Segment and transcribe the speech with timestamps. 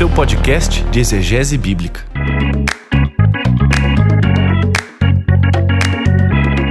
[0.00, 2.06] seu podcast de exegese bíblica.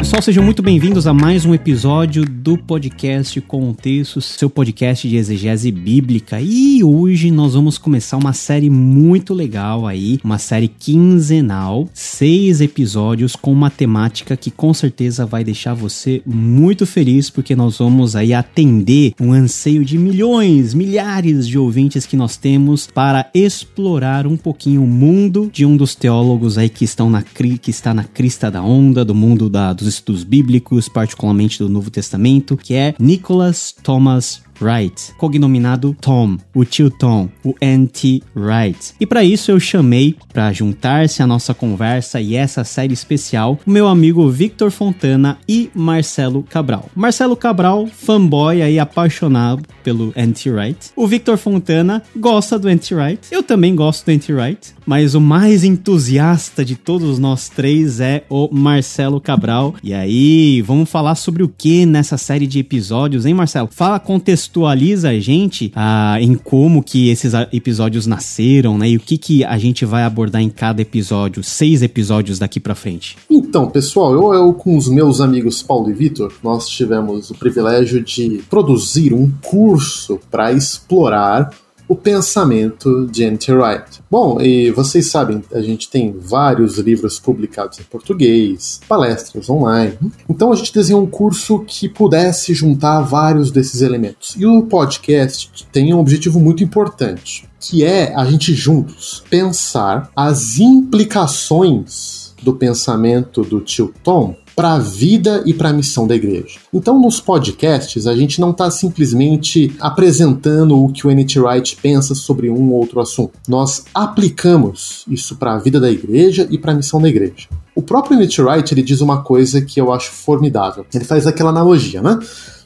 [0.10, 5.72] Pessoal, sejam muito bem-vindos a mais um episódio do podcast Contextos, seu podcast de exegese
[5.72, 6.42] bíblica.
[6.42, 13.36] E hoje nós vamos começar uma série muito legal aí, uma série quinzenal, seis episódios
[13.36, 18.34] com uma temática que com certeza vai deixar você muito feliz, porque nós vamos aí
[18.34, 24.84] atender um anseio de milhões, milhares de ouvintes que nós temos para explorar um pouquinho
[24.84, 28.64] o mundo de um dos teólogos aí que estão na que está na crista da
[28.64, 34.42] onda do mundo da, dos estudos bíblicos, particularmente do Novo Testamento, que é Nicholas Thomas
[34.62, 38.22] Wright, cognominado Tom, o tio Tom, o N.T.
[38.36, 38.94] Wright.
[39.00, 43.72] E para isso eu chamei para juntar-se à nossa conversa e essa série especial o
[43.72, 46.90] meu amigo Victor Fontana e Marcelo Cabral.
[46.96, 50.52] Marcelo Cabral, fanboy aí apaixonado pelo N.T.
[50.52, 50.92] Wright.
[50.96, 52.96] O Victor Fontana gosta do N.T.
[52.96, 53.28] Wright.
[53.32, 54.34] Eu também gosto do N.T.
[54.34, 59.76] Wright, mas o mais entusiasta de todos nós três é o Marcelo Cabral.
[59.84, 63.70] E aí, vamos falar sobre o que nessa série de episódios, hein, Marcelo?
[63.72, 68.90] Fala contexto contextualiza a gente ah, em como que esses episódios nasceram, né?
[68.90, 72.76] E o que, que a gente vai abordar em cada episódio, seis episódios daqui para
[72.76, 73.18] frente.
[73.30, 78.04] Então, pessoal, eu, eu com os meus amigos Paulo e Vitor, nós tivemos o privilégio
[78.04, 81.52] de produzir um curso para explorar
[81.90, 83.52] o pensamento de N.T.
[83.52, 84.00] Wright.
[84.12, 89.98] Bom, e vocês sabem, a gente tem vários livros publicados em português, palestras online.
[90.30, 94.36] Então a gente desenhou um curso que pudesse juntar vários desses elementos.
[94.38, 100.60] E o podcast tem um objetivo muito importante, que é a gente juntos pensar as
[100.60, 106.60] implicações do pensamento do tio Tom para a vida e para a missão da igreja.
[106.74, 111.40] Então, nos podcasts, a gente não está simplesmente apresentando o que o N.T.
[111.40, 113.40] Wright pensa sobre um ou outro assunto.
[113.48, 117.48] Nós aplicamos isso para a vida da igreja e para a missão da igreja.
[117.74, 118.42] O próprio N.T.
[118.42, 120.86] Wright ele diz uma coisa que eu acho formidável.
[120.94, 122.20] Ele faz aquela analogia, né?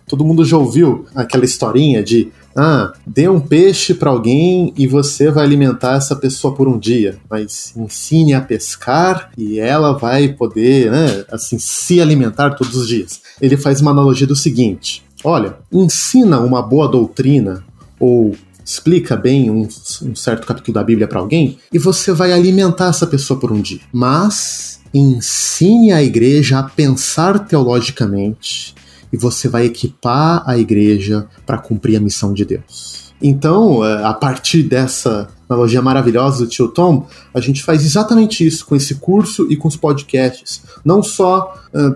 [0.07, 5.31] Todo mundo já ouviu aquela historinha de ah, dê um peixe para alguém e você
[5.31, 10.91] vai alimentar essa pessoa por um dia, mas ensine a pescar e ela vai poder,
[10.91, 13.21] né, assim, se alimentar todos os dias.
[13.41, 17.63] Ele faz uma analogia do seguinte: olha, ensina uma boa doutrina
[17.99, 19.67] ou explica bem um,
[20.03, 23.61] um certo capítulo da Bíblia para alguém e você vai alimentar essa pessoa por um
[23.61, 23.81] dia.
[23.91, 28.75] Mas ensine a igreja a pensar teologicamente
[29.13, 33.13] e você vai equipar a igreja para cumprir a missão de Deus.
[33.21, 38.65] Então, é, a partir dessa analogia maravilhosa do tio Tom, a gente faz exatamente isso
[38.65, 40.63] com esse curso e com os podcasts.
[40.83, 41.95] Não só uh,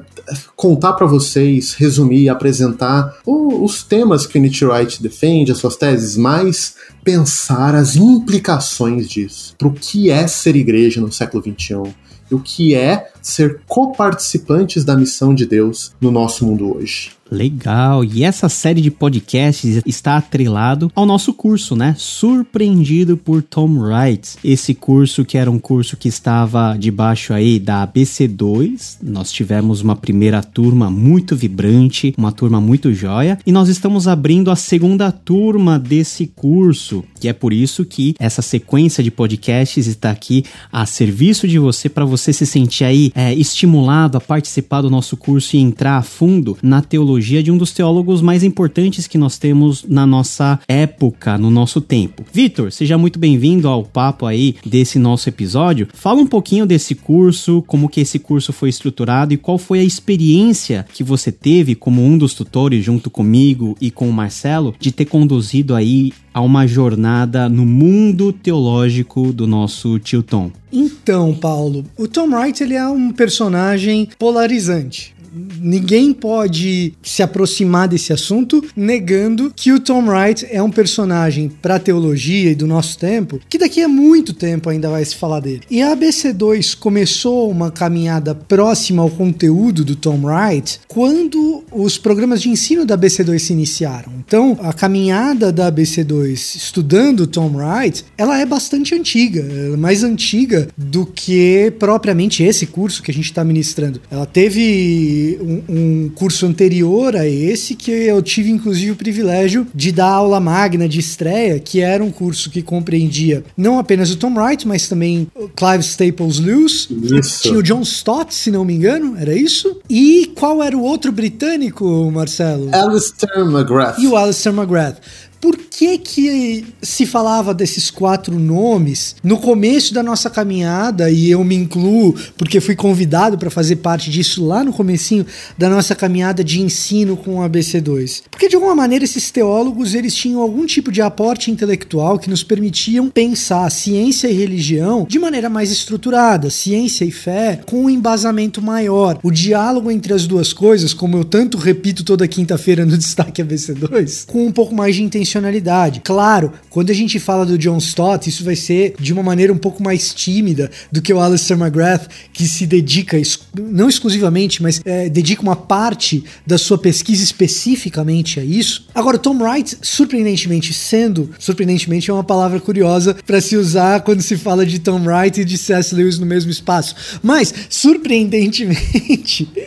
[0.56, 5.76] contar para vocês, resumir, apresentar o, os temas que o Nietzsche Wright defende, as suas
[5.76, 11.94] teses, mas pensar as implicações disso, para o que é ser igreja no século XXI,
[12.30, 17.18] e o que é ser coparticipantes da missão de Deus no nosso mundo hoje.
[17.32, 18.04] Legal.
[18.04, 21.96] E essa série de podcasts está atrelado ao nosso curso, né?
[21.98, 24.38] Surpreendido por Tom Wright.
[24.44, 28.98] Esse curso que era um curso que estava debaixo aí da ABC2.
[29.02, 34.50] Nós tivemos uma primeira turma muito vibrante, uma turma muito joia, e nós estamos abrindo
[34.50, 40.12] a segunda turma desse curso, que é por isso que essa sequência de podcasts está
[40.12, 44.92] aqui a serviço de você para você se sentir aí é, estimulado a participar do
[44.92, 49.18] nosso curso e entrar a fundo na teologia de um dos teólogos mais importantes que
[49.18, 52.24] nós temos na nossa época, no nosso tempo.
[52.32, 55.88] Vitor, seja muito bem-vindo ao papo aí desse nosso episódio.
[55.96, 59.84] Fala um pouquinho desse curso, como que esse curso foi estruturado e qual foi a
[59.84, 64.92] experiência que você teve como um dos tutores junto comigo e com o Marcelo de
[64.92, 70.52] ter conduzido aí a uma jornada no mundo teológico do nosso tio Tom.
[70.72, 75.16] Então, Paulo, o Tom Wright ele é um personagem polarizante
[75.60, 81.80] ninguém pode se aproximar desse assunto negando que o Tom Wright é um personagem para
[81.80, 85.62] teologia e do nosso tempo que daqui a muito tempo ainda vai se falar dele.
[85.70, 92.42] E a ABC2 começou uma caminhada próxima ao conteúdo do Tom Wright quando os programas
[92.42, 94.14] de ensino da ABC2 se iniciaram.
[94.26, 100.68] Então, a caminhada da ABC2 estudando Tom Wright, ela é bastante antiga, é mais antiga
[100.78, 104.02] do que propriamente esse curso que a gente está ministrando.
[104.10, 109.92] Ela teve um, um, curso anterior a esse que eu tive inclusive o privilégio de
[109.92, 114.34] dar aula magna de estreia, que era um curso que compreendia não apenas o Tom
[114.36, 117.42] Wright, mas também Clive Staples Lewis, isso.
[117.42, 119.80] tinha o John Stott, se não me engano, era isso?
[119.90, 122.70] E qual era o outro britânico, Marcelo?
[122.74, 123.98] Alistair McGrath.
[124.00, 124.98] E o Alistair McGrath.
[125.40, 131.44] Por que que se falava desses quatro nomes no começo da nossa caminhada e eu
[131.44, 135.26] me incluo porque fui convidado para fazer parte disso lá no comecinho
[135.58, 138.24] da nossa caminhada de ensino com o ABC2?
[138.32, 142.44] Porque de alguma maneira esses teólogos eles tinham algum tipo de aporte intelectual que nos
[142.44, 148.62] permitiam pensar ciência e religião de maneira mais estruturada, ciência e fé com um embasamento
[148.62, 149.20] maior.
[149.22, 154.26] O diálogo entre as duas coisas, como eu tanto repito toda quinta-feira no destaque ABC2,
[154.26, 156.02] com um pouco mais de intencionalidade.
[156.04, 159.58] Claro, quando a gente fala do John Stott, isso vai ser de uma maneira um
[159.58, 163.18] pouco mais tímida do que o Alistair McGrath, que se dedica,
[163.60, 168.88] não exclusivamente, mas é, dedica uma parte da sua pesquisa especificamente a isso.
[168.96, 174.38] Agora, Tom Wright, surpreendentemente sendo, surpreendentemente é uma palavra curiosa para se usar quando se
[174.38, 175.94] fala de Tom Wright e de C.S.
[175.94, 179.50] Lewis no mesmo espaço, mas surpreendentemente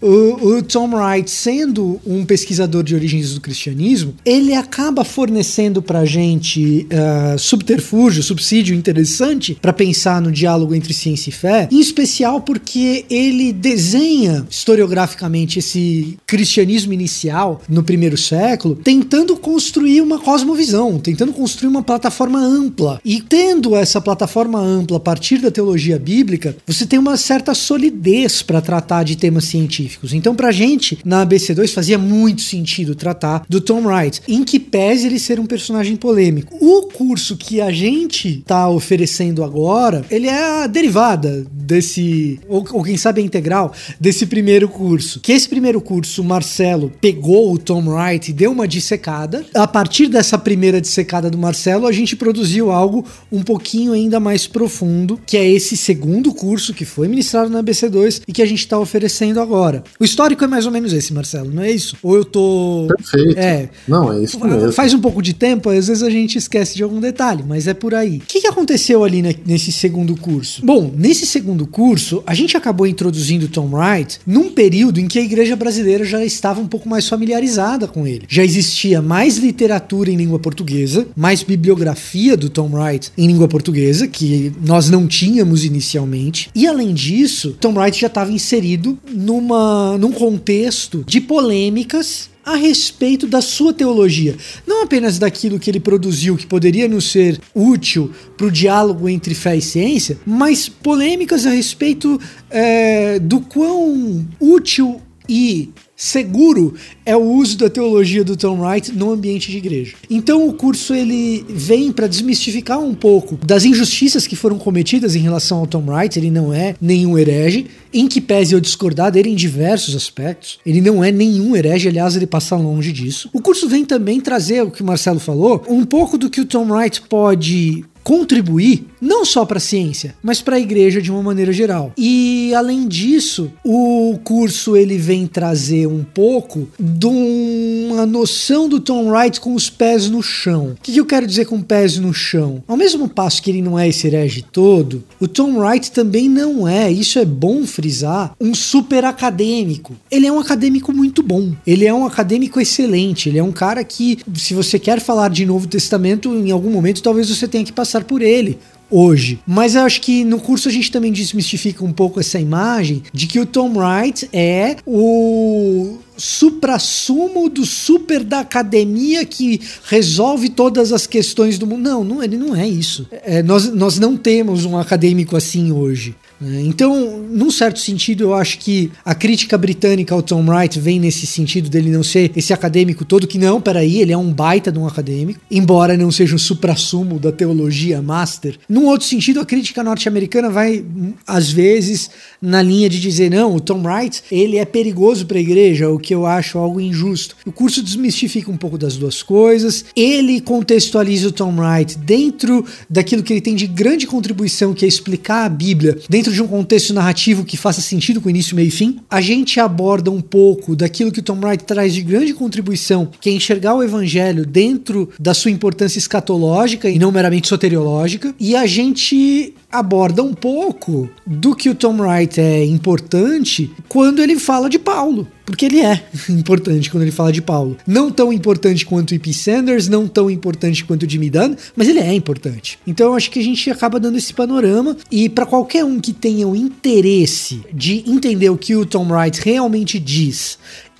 [0.00, 6.04] o, o, Tom Wright, sendo um pesquisador de origens do cristianismo, ele acaba fornecendo pra
[6.04, 12.40] gente uh, subterfúgio, subsídio interessante para pensar no diálogo entre ciência e fé, em especial
[12.40, 21.32] porque ele desenha historiograficamente esse cristianismo inicial no primeiro século, tentando construir uma cosmovisão, tentando
[21.32, 23.00] construir uma plataforma ampla.
[23.04, 28.42] E tendo essa plataforma ampla a partir da teologia bíblica, você tem uma certa solidez
[28.42, 30.14] para tratar de temas científicos.
[30.14, 35.08] Então, pra gente, na ABC2 fazia muito sentido tratar do Tom Wright, em que pese
[35.08, 36.56] ele ser um personagem polêmico.
[36.60, 42.84] O curso que a gente tá oferecendo agora, ele é a derivada desse, ou, ou
[42.84, 45.18] quem sabe a integral, desse primeiro curso.
[45.18, 49.44] Que esse primeiro curso, o Marcelo pegou o Tom Wright e deu uma dissecada.
[49.56, 54.46] A partir dessa primeira dissecada do Marcelo, a gente produziu algo um pouquinho ainda mais
[54.46, 58.60] profundo, que é esse segundo curso que foi ministrado na ABC2 e que a gente
[58.60, 59.82] está oferecendo agora.
[59.98, 61.96] O histórico é mais ou menos esse, Marcelo, não é isso?
[62.02, 62.86] Ou eu tô.
[62.88, 63.38] Perfeito.
[63.38, 63.68] É.
[63.86, 64.72] Não, é isso mesmo.
[64.72, 67.74] Faz um pouco de tempo, às vezes a gente esquece de algum detalhe, mas é
[67.74, 68.18] por aí.
[68.18, 70.64] O que, que aconteceu ali nesse segundo curso?
[70.64, 75.22] Bom, nesse segundo curso, a gente acabou introduzindo Tom Wright num período em que a
[75.22, 78.24] igreja brasileira já estava um pouco mais familiarizada com ele.
[78.28, 84.06] Já existia mais literatura em língua portuguesa, mais bibliografia do Tom Wright em língua portuguesa,
[84.06, 86.50] que nós não tínhamos inicialmente.
[86.54, 93.26] E além disso, Tom Wright já estava inserido numa, num contexto de polêmicas a respeito
[93.26, 94.36] da sua teologia.
[94.64, 99.34] Não apenas daquilo que ele produziu, que poderia nos ser útil para o diálogo entre
[99.34, 106.74] fé e ciência, mas polêmicas a respeito é, do quão útil e seguro
[107.06, 109.96] é o uso da teologia do Tom Wright no ambiente de igreja.
[110.10, 115.20] Então o curso ele vem para desmistificar um pouco das injustiças que foram cometidas em
[115.20, 116.18] relação ao Tom Wright.
[116.18, 120.58] Ele não é nenhum herege, em que pese eu discordar dele em diversos aspectos.
[120.66, 123.30] Ele não é nenhum herege, aliás, ele passa longe disso.
[123.32, 126.44] O curso vem também trazer o que o Marcelo falou, um pouco do que o
[126.44, 131.22] Tom Wright pode contribuir não só para a ciência, mas para a igreja de uma
[131.22, 131.92] maneira geral.
[131.98, 139.10] E além disso, o curso ele vem trazer um pouco de uma noção do Tom
[139.10, 140.76] Wright com os pés no chão.
[140.78, 142.62] O que eu quero dizer com pés no chão?
[142.68, 146.66] Ao mesmo passo que ele não é esse herege todo, o Tom Wright também não
[146.66, 149.96] é, isso é bom frisar, um super acadêmico.
[150.10, 151.52] Ele é um acadêmico muito bom.
[151.66, 153.28] Ele é um acadêmico excelente.
[153.28, 157.02] Ele é um cara que, se você quer falar de Novo Testamento, em algum momento
[157.02, 158.58] talvez você tenha que passar por ele
[158.90, 159.40] hoje.
[159.46, 163.26] Mas eu acho que no curso a gente também desmistifica um pouco essa imagem de
[163.26, 171.06] que o Tom Wright é o supra-sumo do super da academia que resolve todas as
[171.06, 171.82] questões do mundo.
[171.82, 173.06] Não, não ele não é isso.
[173.10, 176.14] É, nós, nós não temos um acadêmico assim hoje.
[176.40, 176.62] Né?
[176.62, 181.26] Então, num certo sentido, eu acho que a crítica britânica ao Tom Wright vem nesse
[181.26, 184.78] sentido dele não ser esse acadêmico todo que não, peraí, ele é um baita de
[184.78, 188.58] um acadêmico, embora não seja o supra-sumo da teologia master.
[188.68, 190.84] Num outro sentido, a crítica norte-americana vai,
[191.26, 192.10] às vezes,
[192.46, 195.98] na linha de dizer, não, o Tom Wright, ele é perigoso para a igreja, o
[195.98, 197.36] que eu acho algo injusto.
[197.44, 203.24] O curso desmistifica um pouco das duas coisas, ele contextualiza o Tom Wright dentro daquilo
[203.24, 206.94] que ele tem de grande contribuição, que é explicar a Bíblia, dentro de um contexto
[206.94, 209.00] narrativo que faça sentido com início, meio e fim.
[209.10, 213.28] A gente aborda um pouco daquilo que o Tom Wright traz de grande contribuição, que
[213.28, 218.32] é enxergar o evangelho dentro da sua importância escatológica e não meramente soteriológica.
[218.38, 224.38] E a gente aborda um pouco do que o Tom Wright é importante quando ele
[224.38, 225.26] fala de Paulo.
[225.44, 227.76] Porque ele é importante quando ele fala de Paulo.
[227.86, 229.32] Não tão importante quanto o E.P.
[229.32, 232.78] Sanders, não tão importante quanto o Jimmy Dunn, mas ele é importante.
[232.86, 236.12] Então eu acho que a gente acaba dando esse panorama e para qualquer um que
[236.12, 240.58] tenha o interesse de entender o que o Tom Wright realmente diz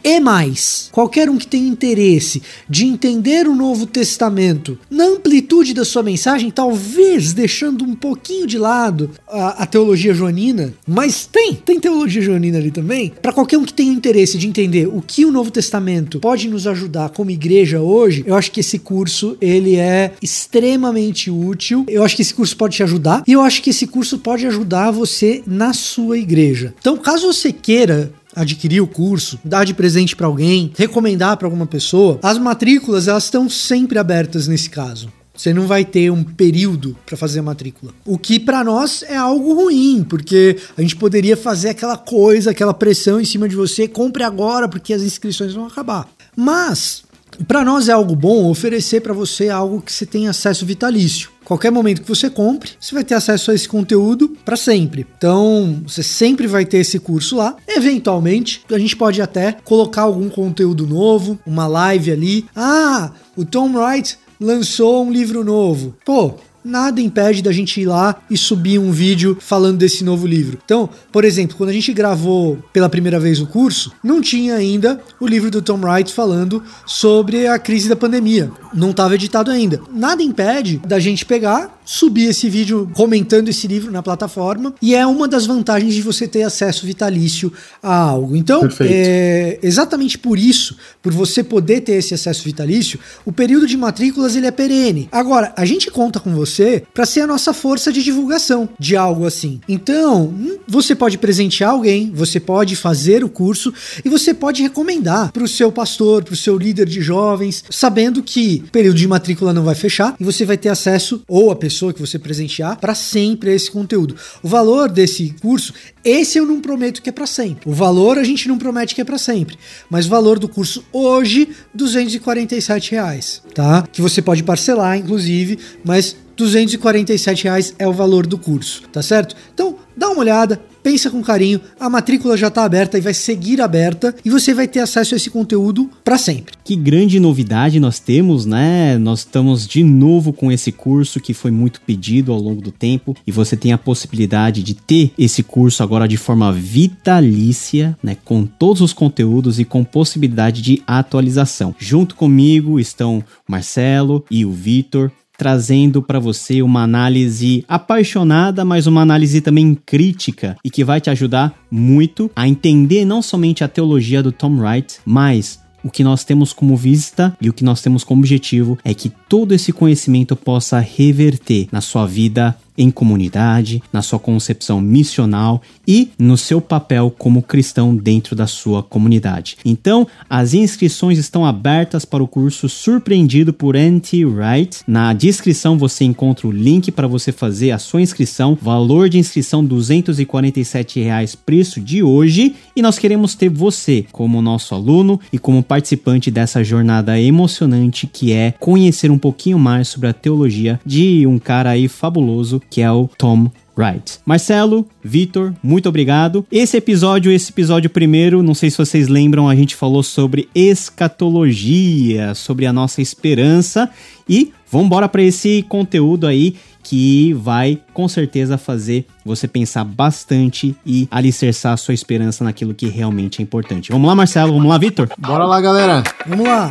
[0.08, 5.84] e mais, qualquer um que tenha interesse de entender o Novo Testamento na amplitude da
[5.84, 11.80] sua mensagem, talvez deixando um pouquinho de lado a, a teologia joanina, mas tem, tem
[11.80, 13.12] teologia joanina ali também.
[13.20, 16.68] Para qualquer um que tenha interesse de entender o que o Novo Testamento pode nos
[16.68, 21.84] ajudar como igreja hoje, eu acho que esse curso ele é extremamente útil.
[21.88, 24.46] Eu acho que esse curso pode te ajudar e eu acho que esse curso pode
[24.46, 26.72] ajudar você na sua igreja.
[26.78, 31.66] Então, caso você queira adquirir o curso, dar de presente para alguém, recomendar para alguma
[31.66, 35.08] pessoa, as matrículas elas estão sempre abertas nesse caso.
[35.34, 37.92] Você não vai ter um período para fazer a matrícula.
[38.04, 42.72] O que para nós é algo ruim, porque a gente poderia fazer aquela coisa, aquela
[42.72, 46.08] pressão em cima de você, compre agora porque as inscrições vão acabar.
[46.34, 47.02] Mas
[47.46, 51.30] para nós é algo bom oferecer para você algo que você tem acesso vitalício.
[51.46, 55.06] Qualquer momento que você compre, você vai ter acesso a esse conteúdo para sempre.
[55.16, 57.54] Então, você sempre vai ter esse curso lá.
[57.68, 62.46] Eventualmente, a gente pode até colocar algum conteúdo novo, uma live ali.
[62.54, 65.94] Ah, o Tom Wright lançou um livro novo.
[66.04, 66.34] Pô,
[66.66, 70.58] nada impede da gente ir lá e subir um vídeo falando desse novo livro.
[70.64, 75.00] Então, por exemplo, quando a gente gravou pela primeira vez o curso, não tinha ainda
[75.20, 78.50] o livro do Tom Wright falando sobre a crise da pandemia.
[78.74, 79.80] Não estava editado ainda.
[79.92, 85.06] Nada impede da gente pegar subir esse vídeo comentando esse livro na plataforma e é
[85.06, 88.34] uma das vantagens de você ter acesso vitalício a algo.
[88.36, 93.76] Então, é, exatamente por isso, por você poder ter esse acesso vitalício, o período de
[93.76, 95.08] matrículas ele é perene.
[95.12, 96.55] Agora, a gente conta com você
[96.94, 99.60] para ser a nossa força de divulgação de algo assim.
[99.68, 103.72] Então, hum, você pode presentear alguém, você pode fazer o curso
[104.04, 108.22] e você pode recomendar para o seu pastor, para o seu líder de jovens, sabendo
[108.22, 111.56] que o período de matrícula não vai fechar e você vai ter acesso ou a
[111.56, 114.16] pessoa que você presentear para sempre esse conteúdo.
[114.42, 115.72] O valor desse curso,
[116.04, 117.68] esse eu não prometo que é para sempre.
[117.68, 119.56] O valor a gente não promete que é para sempre,
[119.90, 123.86] mas o valor do curso hoje 247 reais, tá?
[123.92, 129.34] Que você pode parcelar, inclusive, mas 247 reais é o valor do curso, tá certo?
[129.54, 133.60] Então dá uma olhada, pensa com carinho, a matrícula já está aberta e vai seguir
[133.60, 136.54] aberta e você vai ter acesso a esse conteúdo para sempre.
[136.62, 138.98] Que grande novidade nós temos, né?
[138.98, 143.16] Nós estamos de novo com esse curso que foi muito pedido ao longo do tempo
[143.26, 148.44] e você tem a possibilidade de ter esse curso agora de forma vitalícia, né, com
[148.44, 151.74] todos os conteúdos e com possibilidade de atualização.
[151.78, 159.02] Junto comigo estão Marcelo e o Vitor trazendo para você uma análise apaixonada, mas uma
[159.02, 164.22] análise também crítica e que vai te ajudar muito a entender não somente a teologia
[164.22, 168.02] do Tom Wright, mas o que nós temos como vista e o que nós temos
[168.02, 174.02] como objetivo é que todo esse conhecimento possa reverter na sua vida em comunidade, na
[174.02, 179.56] sua concepção missional e no seu papel como cristão dentro da sua comunidade.
[179.64, 184.24] Então, as inscrições estão abertas para o curso Surpreendido por N.T.
[184.24, 184.80] Wright.
[184.86, 188.56] Na descrição você encontra o link para você fazer a sua inscrição.
[188.60, 192.54] Valor de inscrição 247 reais, preço de hoje.
[192.74, 198.32] E nós queremos ter você como nosso aluno e como participante dessa jornada emocionante que
[198.32, 202.90] é conhecer um pouquinho mais sobre a teologia de um cara aí fabuloso que é
[202.90, 204.20] o Tom Wright.
[204.24, 206.46] Marcelo, Vitor, muito obrigado.
[206.50, 212.34] Esse episódio, esse episódio primeiro, não sei se vocês lembram, a gente falou sobre escatologia,
[212.34, 213.90] sobre a nossa esperança
[214.28, 220.74] e vamos embora para esse conteúdo aí que vai com certeza fazer você pensar bastante
[220.86, 223.90] e alicerçar a sua esperança naquilo que realmente é importante.
[223.90, 225.08] Vamos lá, Marcelo, vamos lá, Vitor?
[225.18, 226.04] Bora lá, galera.
[226.26, 226.70] Vamos lá.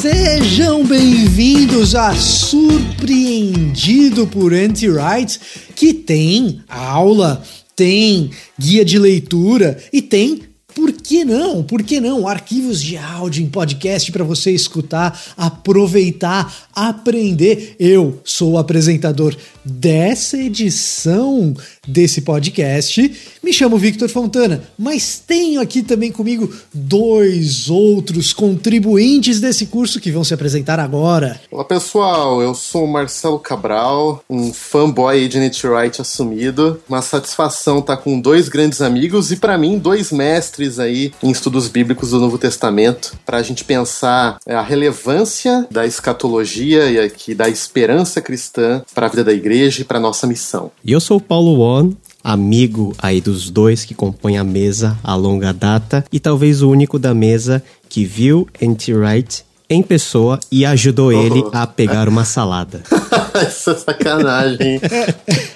[0.00, 5.38] Sejam bem-vindos a Surpreendido por Anti-Rights,
[5.76, 7.42] que tem aula,
[7.76, 10.40] tem guia de leitura e tem
[10.74, 11.60] por que não?
[11.60, 12.28] Por que não?
[12.28, 17.74] Arquivos de áudio em podcast para você escutar, aproveitar, aprender.
[17.80, 21.52] Eu sou o apresentador dessa edição
[21.84, 23.12] desse podcast.
[23.42, 30.12] Me chamo Victor Fontana, mas tenho aqui também comigo dois outros contribuintes desse curso que
[30.12, 31.40] vão se apresentar agora.
[31.50, 36.80] Olá pessoal, eu sou o Marcelo Cabral, um fanboy de Nate Wright assumido.
[36.88, 41.68] Uma satisfação estar com dois grandes amigos e para mim dois mestres aí em estudos
[41.68, 47.34] bíblicos do Novo Testamento para a gente pensar é, a relevância da escatologia e aqui
[47.34, 50.70] da esperança cristã para a vida da igreja e para nossa missão.
[50.84, 51.92] E eu sou o Paulo Won,
[52.22, 56.98] amigo aí dos dois que compõem a mesa a longa data e talvez o único
[56.98, 58.94] da mesa que viu N.T.
[58.94, 62.82] Wright em pessoa e ajudou ele a pegar uma salada.
[63.32, 64.80] Essa sacanagem.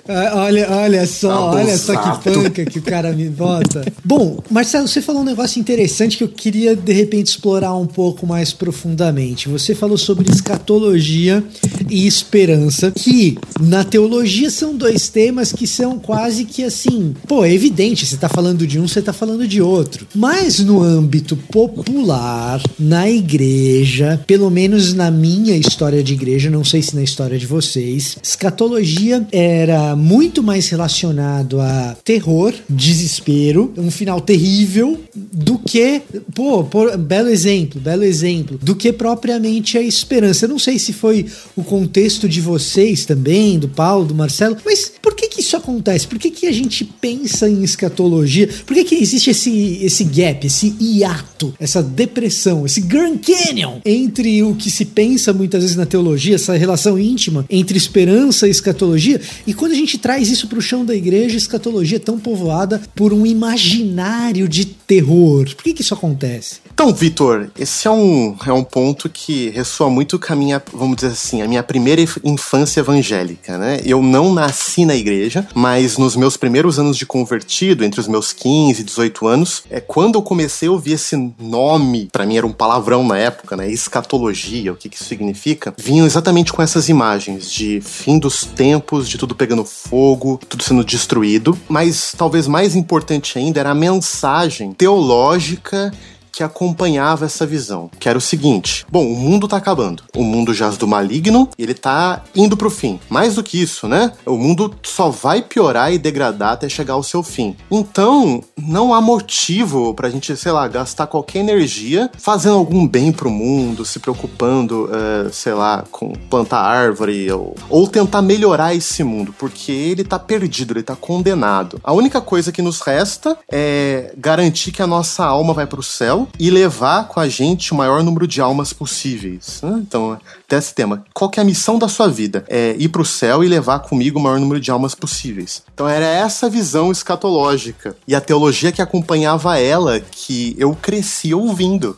[0.06, 1.56] É, olha, olha só, Abusado.
[1.56, 3.84] olha só que panca que o cara me bota.
[4.04, 8.26] Bom, Marcelo, você falou um negócio interessante que eu queria de repente explorar um pouco
[8.26, 9.48] mais profundamente.
[9.48, 11.42] Você falou sobre escatologia
[11.90, 17.52] e esperança, que na teologia são dois temas que são quase que assim, pô, é
[17.52, 20.06] evidente, você tá falando de um, você tá falando de outro.
[20.14, 26.82] Mas no âmbito popular, na igreja, pelo menos na minha história de igreja, não sei
[26.82, 34.20] se na história de vocês, escatologia era muito mais relacionado a terror, desespero, um final
[34.20, 36.00] terrível, do que,
[36.34, 40.44] pô, por- belo exemplo, belo exemplo, do que propriamente a esperança.
[40.44, 44.92] Eu não sei se foi o contexto de vocês também, do Paulo, do Marcelo, mas
[45.02, 46.06] por que que isso acontece?
[46.06, 48.48] Por que que a gente pensa em escatologia?
[48.66, 54.42] Por que que existe esse, esse gap, esse hiato, essa depressão, esse Grand Canyon entre
[54.42, 59.20] o que se pensa muitas vezes na teologia, essa relação íntima entre esperança e escatologia,
[59.46, 62.80] e quando a gente traz isso para o chão da igreja, escatologia é tão povoada
[62.94, 65.44] por um imaginário de terror.
[65.54, 66.56] Por que que isso acontece?
[66.72, 70.96] Então, Vitor, esse é um, é um ponto que ressoa muito com a minha, vamos
[70.96, 73.80] dizer assim, a minha primeira inf- infância evangélica, né?
[73.84, 78.32] Eu não nasci na igreja, mas nos meus primeiros anos de convertido, entre os meus
[78.32, 82.46] 15 e 18 anos, é quando eu comecei a ouvir esse nome, pra mim era
[82.46, 83.70] um palavrão na época, né?
[83.84, 85.74] Escatologia, o que que isso significa?
[85.76, 90.84] Vinham exatamente com essas imagens de fim dos tempos, de tudo pegando fogo, tudo sendo
[90.84, 95.92] destruído, mas talvez mais importante ainda era a mensagem teológica
[96.34, 100.02] que acompanhava essa visão, que era o seguinte: bom, o mundo tá acabando.
[100.16, 102.98] O mundo jaz do maligno, ele tá indo pro fim.
[103.08, 104.12] Mais do que isso, né?
[104.26, 107.56] O mundo só vai piorar e degradar até chegar ao seu fim.
[107.70, 113.30] Então, não há motivo pra gente, sei lá, gastar qualquer energia fazendo algum bem pro
[113.30, 119.34] mundo, se preocupando, eh, sei lá, com plantar árvore ou, ou tentar melhorar esse mundo,
[119.38, 121.80] porque ele tá perdido, ele tá condenado.
[121.84, 126.23] A única coisa que nos resta é garantir que a nossa alma vai pro céu
[126.38, 129.60] e levar com a gente o maior número de almas possíveis.
[129.62, 129.82] né?
[129.86, 131.04] Então, até esse tema.
[131.12, 132.44] Qual que é a missão da sua vida?
[132.48, 135.62] É ir pro céu e levar comigo o maior número de almas possíveis.
[135.72, 137.96] Então, era essa visão escatológica.
[138.06, 141.96] E a teologia que acompanhava ela, que eu cresci ouvindo.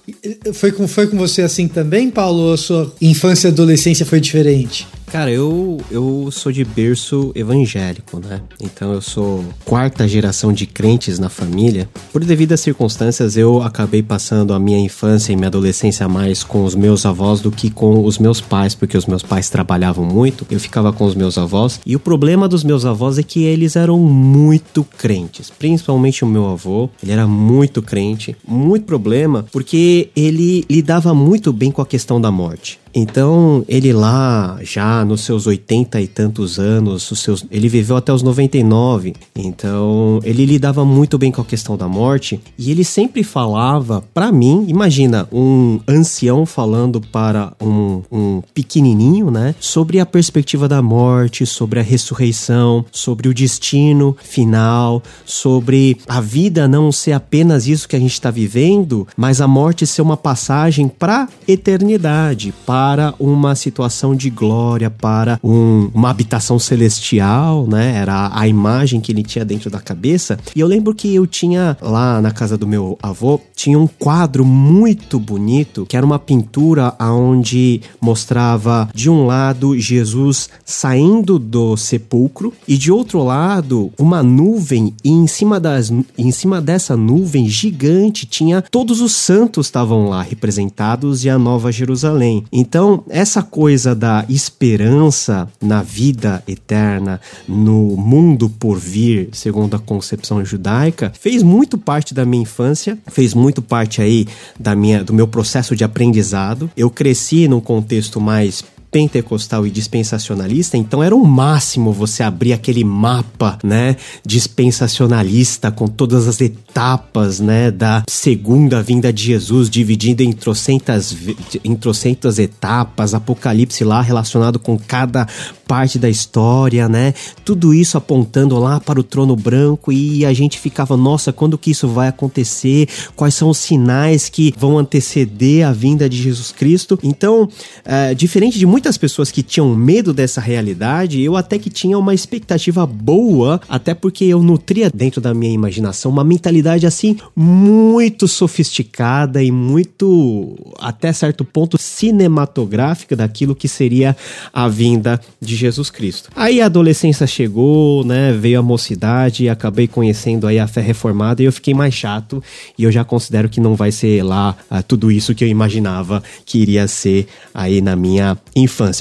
[0.55, 2.47] Foi com, foi com você assim também, Paulo?
[2.47, 4.87] Ou a sua infância e adolescência foi diferente?
[5.07, 8.41] Cara, eu, eu sou de berço evangélico, né?
[8.61, 11.89] Então eu sou quarta geração de crentes na família.
[12.13, 16.75] Por devidas circunstâncias, eu acabei passando a minha infância e minha adolescência mais com os
[16.75, 20.47] meus avós do que com os meus pais, porque os meus pais trabalhavam muito.
[20.51, 21.81] Eu ficava com os meus avós.
[21.87, 25.51] E o problema dos meus avós é que eles eram muito crentes.
[25.51, 26.91] Principalmente o meu avô.
[27.03, 28.37] Ele era muito crente.
[28.47, 32.79] Muito problema, porque ele lidava muito bem com a questão da morte.
[32.99, 38.11] Então, ele lá, já nos seus 80 e tantos anos, os seus, ele viveu até
[38.11, 39.13] os 99.
[39.37, 42.41] Então, ele lidava muito bem com a questão da morte.
[42.59, 49.55] E ele sempre falava, pra mim, imagina, um ancião falando para um, um pequenininho, né?
[49.61, 56.67] Sobre a perspectiva da morte, sobre a ressurreição, sobre o destino final, sobre a vida
[56.67, 60.89] não ser apenas isso que a gente está vivendo, mas a morte ser uma passagem
[60.89, 62.86] para eternidade, para
[63.19, 67.97] uma situação de glória, para um- uma habitação celestial, né?
[67.97, 70.39] Era a imagem que ele tinha dentro da cabeça.
[70.55, 74.45] E eu lembro que eu tinha lá na casa do meu avô, tinha um quadro
[74.45, 82.53] muito bonito, que era uma pintura onde mostrava de um lado Jesus saindo do sepulcro
[82.67, 88.27] e de outro lado uma nuvem e em cima das em cima dessa nuvem gigante
[88.27, 92.45] tinha todos os santos estavam lá representados e a Nova Jerusalém.
[92.69, 100.45] Então, essa coisa da esperança na vida eterna, no mundo por vir, segundo a concepção
[100.45, 104.27] judaica, fez muito parte da minha infância, fez muito parte aí
[104.59, 106.69] da minha do meu processo de aprendizado.
[106.77, 108.65] Eu cresci num contexto mais
[108.97, 116.27] pentecostal e dispensacionalista, então era o máximo você abrir aquele mapa, né, dispensacionalista com todas
[116.27, 121.15] as etapas, né, da segunda vinda de Jesus, dividindo em trocentas,
[121.63, 125.27] em trocentas etapas, Apocalipse lá relacionado com cada
[125.67, 127.13] parte da história, né?
[127.45, 131.73] Tudo isso apontando lá para o trono branco e a gente ficava, nossa, quando que
[131.73, 132.89] isso vai acontecer?
[133.17, 136.99] Quais são os sinais que vão anteceder a vinda de Jesus Cristo?
[137.03, 137.49] Então,
[137.85, 142.15] é, diferente de muitas pessoas que tinham medo dessa realidade, eu até que tinha uma
[142.15, 149.43] expectativa boa, até porque eu nutria dentro da minha imaginação uma mentalidade assim muito sofisticada
[149.43, 154.17] e muito até certo ponto cinematográfica daquilo que seria
[154.53, 156.31] a vinda de Jesus Cristo.
[156.37, 161.47] Aí a adolescência chegou, né, veio a mocidade acabei conhecendo aí a fé reformada e
[161.47, 162.41] eu fiquei mais chato
[162.79, 166.23] e eu já considero que não vai ser lá uh, tudo isso que eu imaginava
[166.45, 168.39] que iria ser aí na minha.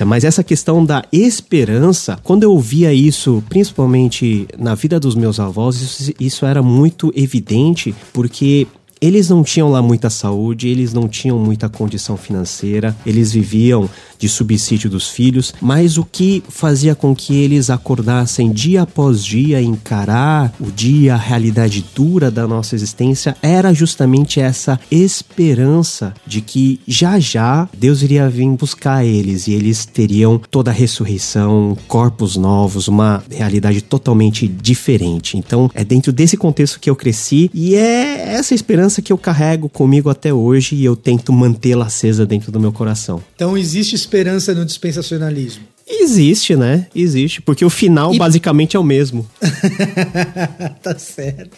[0.06, 5.82] Mas essa questão da esperança, quando eu ouvia isso, principalmente na vida dos meus avós,
[5.82, 8.68] isso, isso era muito evidente porque
[9.02, 13.90] eles não tinham lá muita saúde, eles não tinham muita condição financeira, eles viviam
[14.26, 19.62] de subsídio dos filhos, mas o que fazia com que eles acordassem dia após dia,
[19.62, 26.80] encarar o dia, a realidade dura da nossa existência, era justamente essa esperança de que
[26.88, 32.88] já já Deus iria vir buscar eles e eles teriam toda a ressurreição, corpos novos,
[32.88, 35.38] uma realidade totalmente diferente.
[35.38, 39.70] Então, é dentro desse contexto que eu cresci e é essa esperança que eu carrego
[39.70, 43.22] comigo até hoje e eu tento mantê-la acesa dentro do meu coração.
[43.36, 44.15] Então, existe esperança
[44.56, 45.75] no dispensacionalismo?
[45.88, 46.88] Existe, né?
[46.96, 48.18] Existe, porque o final e...
[48.18, 49.26] basicamente é o mesmo.
[50.82, 51.56] tá certo.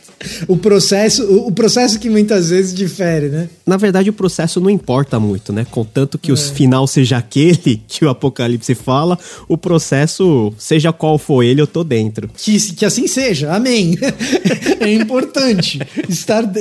[0.50, 3.50] O processo, o processo que muitas vezes difere, né?
[3.66, 5.66] Na verdade, o processo não importa muito, né?
[5.72, 6.34] Contanto que é.
[6.34, 11.68] o final seja aquele que o Apocalipse fala, o processo, seja qual for ele, eu
[11.68, 12.30] tô dentro.
[12.36, 13.98] Que, que assim seja, amém.
[14.82, 15.80] é importante.
[16.10, 16.60] estar, de...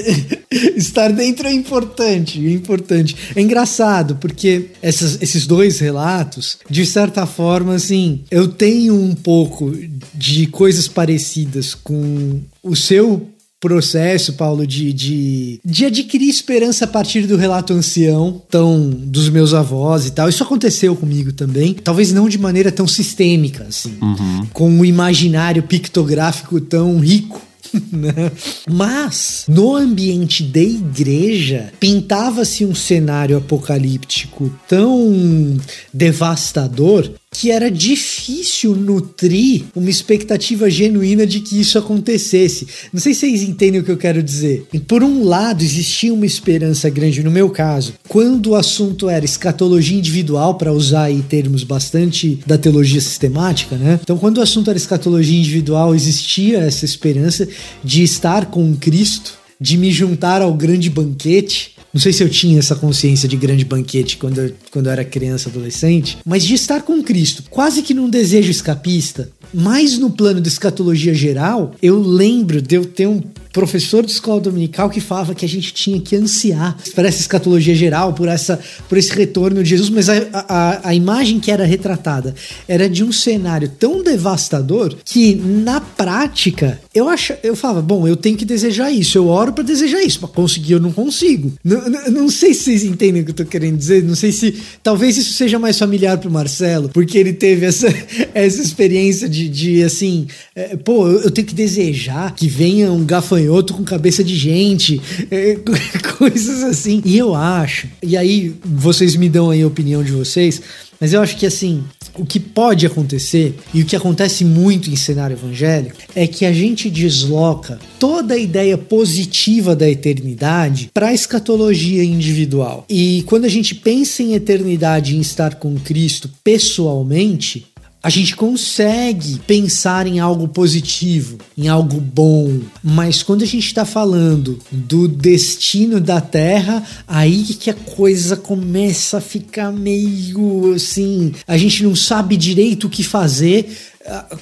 [0.76, 3.16] estar dentro é importante, é importante.
[3.34, 9.14] É engraçado, porque essas, esses dois relatos, de certa forma, forma, assim, eu tenho um
[9.14, 9.72] pouco
[10.14, 17.26] de coisas parecidas com o seu processo, Paulo, de, de, de adquirir esperança a partir
[17.26, 20.28] do relato ancião, tão dos meus avós e tal.
[20.28, 24.46] Isso aconteceu comigo também, talvez não de maneira tão sistêmica, assim, uhum.
[24.52, 27.40] com um imaginário pictográfico tão rico
[27.92, 28.32] né?
[28.68, 35.56] Mas no ambiente da igreja pintava-se um cenário apocalíptico tão
[35.92, 42.66] devastador que era difícil nutrir uma expectativa genuína de que isso acontecesse.
[42.90, 44.66] Não sei se vocês entendem o que eu quero dizer.
[44.88, 49.98] Por um lado, existia uma esperança grande, no meu caso, quando o assunto era escatologia
[49.98, 54.00] individual, para usar aí termos bastante da teologia sistemática, né?
[54.02, 57.46] Então, quando o assunto era escatologia individual, existia essa esperança
[57.84, 62.58] de estar com Cristo, de me juntar ao grande banquete não sei se eu tinha
[62.58, 66.82] essa consciência de grande banquete quando eu, quando eu era criança, adolescente, mas de estar
[66.82, 72.60] com Cristo, quase que num desejo escapista, mais no plano de escatologia geral, eu lembro
[72.60, 73.22] de eu ter um
[73.56, 77.74] professor de escola dominical que falava que a gente tinha que ansiar por essa escatologia
[77.74, 81.64] geral, por, essa, por esse retorno de Jesus, mas a, a, a imagem que era
[81.64, 82.34] retratada
[82.68, 88.14] era de um cenário tão devastador que, na prática, eu, ach, eu falava, bom, eu
[88.14, 91.50] tenho que desejar isso, eu oro para desejar isso, mas conseguir eu não consigo.
[91.64, 94.32] Não, não, não, sei se vocês entendem o que eu tô querendo dizer, não sei
[94.32, 97.88] se talvez isso seja mais familiar pro Marcelo, porque ele teve essa,
[98.34, 103.45] essa experiência de, de assim, é, pô, eu tenho que desejar que venha um gafanhoto
[103.46, 105.56] gafanhoto com cabeça de gente, é,
[106.18, 107.00] coisas assim.
[107.04, 110.60] E eu acho, e aí vocês me dão aí a opinião de vocês,
[111.00, 111.84] mas eu acho que assim,
[112.18, 116.52] o que pode acontecer, e o que acontece muito em cenário evangélico, é que a
[116.52, 122.84] gente desloca toda a ideia positiva da eternidade para a escatologia individual.
[122.88, 127.66] E quando a gente pensa em eternidade e em estar com Cristo pessoalmente,
[128.06, 133.84] a gente consegue pensar em algo positivo, em algo bom, mas quando a gente está
[133.84, 141.58] falando do destino da Terra, aí que a coisa começa a ficar meio assim, a
[141.58, 143.76] gente não sabe direito o que fazer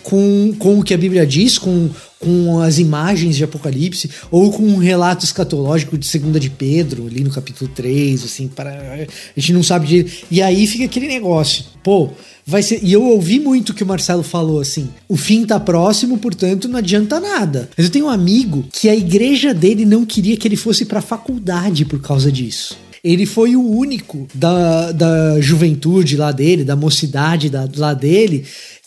[0.03, 4.62] com, com o que a Bíblia diz, com, com as imagens de Apocalipse, ou com
[4.62, 9.53] um relato escatológico de Segunda de Pedro, ali no capítulo 3, assim, para, a gente
[9.53, 10.27] não sabe direito.
[10.31, 12.11] E aí fica aquele negócio, pô,
[12.46, 12.81] vai ser.
[12.83, 16.68] E eu ouvi muito o que o Marcelo falou assim: o fim tá próximo, portanto
[16.68, 17.68] não adianta nada.
[17.77, 21.00] Mas eu tenho um amigo que a igreja dele não queria que ele fosse pra
[21.00, 27.50] faculdade por causa disso ele foi o único da, da juventude lá dele, da mocidade
[27.50, 28.46] da, lá dele,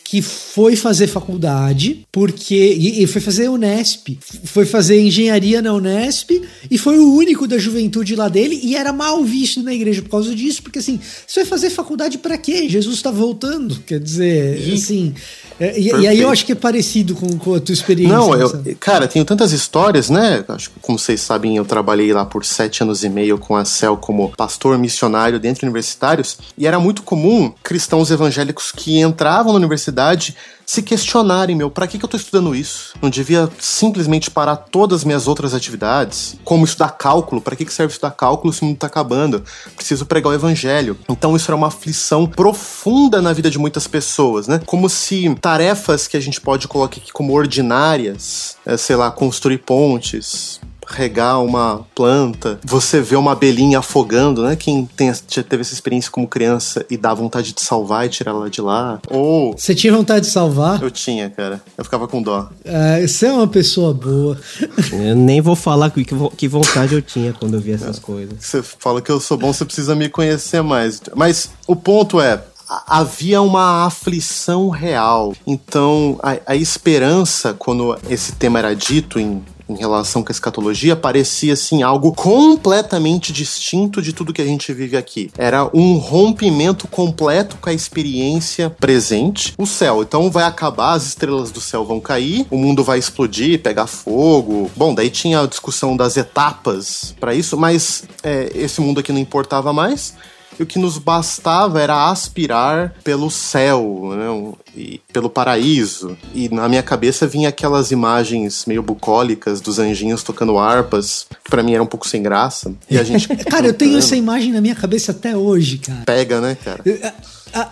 [0.09, 2.77] que foi fazer faculdade, porque.
[2.79, 4.17] E, e foi fazer Unesp.
[4.45, 6.31] Foi fazer engenharia na Unesp
[6.71, 10.09] e foi o único da juventude lá dele e era mal visto na igreja por
[10.09, 12.69] causa disso, porque assim, você vai fazer faculdade para quê?
[12.69, 13.81] Jesus está voltando.
[13.85, 15.13] Quer dizer, assim.
[15.59, 18.15] É, e, e, aí eu acho que é parecido com, com a tua experiência.
[18.15, 20.43] Não, eu, cara, tenho tantas histórias, né?
[20.47, 23.65] Acho que, como vocês sabem, eu trabalhei lá por sete anos e meio com a
[23.65, 29.53] CEL como pastor missionário dentro de universitários, e era muito comum cristãos evangélicos que entravam
[29.53, 30.35] na universidade
[30.67, 32.93] se questionarem, meu, para que, que eu tô estudando isso?
[33.01, 36.35] Não devia simplesmente parar todas as minhas outras atividades?
[36.43, 37.41] Como estudar cálculo?
[37.41, 39.41] Para que, que serve estudar cálculo se o mundo tá acabando?
[39.77, 40.97] Preciso pregar o evangelho.
[41.07, 44.59] Então isso era uma aflição profunda na vida de muitas pessoas, né?
[44.65, 49.59] Como se tarefas que a gente pode colocar aqui como ordinárias, é, sei lá, construir
[49.59, 54.55] pontes, regar uma planta, você vê uma abelhinha afogando, né?
[54.55, 58.31] Quem tem, já teve essa experiência como criança e dá vontade de salvar e tirar
[58.31, 58.99] ela de lá.
[59.09, 59.53] Ou.
[59.57, 60.81] Você tinha vontade de salvar?
[60.81, 61.61] Eu tinha, cara.
[61.77, 62.49] Eu ficava com dó.
[62.63, 64.37] É, você é uma pessoa boa.
[64.91, 68.01] Eu nem vou falar que, que vontade eu tinha quando eu vi essas é.
[68.01, 68.35] coisas.
[68.39, 71.01] Você fala que eu sou bom, você precisa me conhecer mais.
[71.15, 72.41] Mas o ponto é,
[72.85, 75.33] havia uma aflição real.
[75.45, 80.95] Então, a, a, esperança, quando esse tema era dito em em relação com a escatologia
[80.95, 85.31] parecia assim algo completamente distinto de tudo que a gente vive aqui.
[85.37, 89.53] Era um rompimento completo com a experiência presente.
[89.57, 93.61] O céu, então vai acabar, as estrelas do céu vão cair, o mundo vai explodir,
[93.61, 94.69] pegar fogo.
[94.75, 99.19] Bom, daí tinha a discussão das etapas para isso, mas é, esse mundo aqui não
[99.19, 100.15] importava mais
[100.59, 106.17] e o que nos bastava era aspirar pelo céu, né, e pelo paraíso.
[106.33, 111.63] E na minha cabeça vinha aquelas imagens meio bucólicas dos anjinhos tocando harpas, que pra
[111.63, 112.73] mim era um pouco sem graça.
[112.89, 113.27] E a gente.
[113.45, 116.03] cara, eu tenho essa imagem na minha cabeça até hoje, cara.
[116.05, 116.83] Pega, né, cara?
[117.03, 117.13] Ah,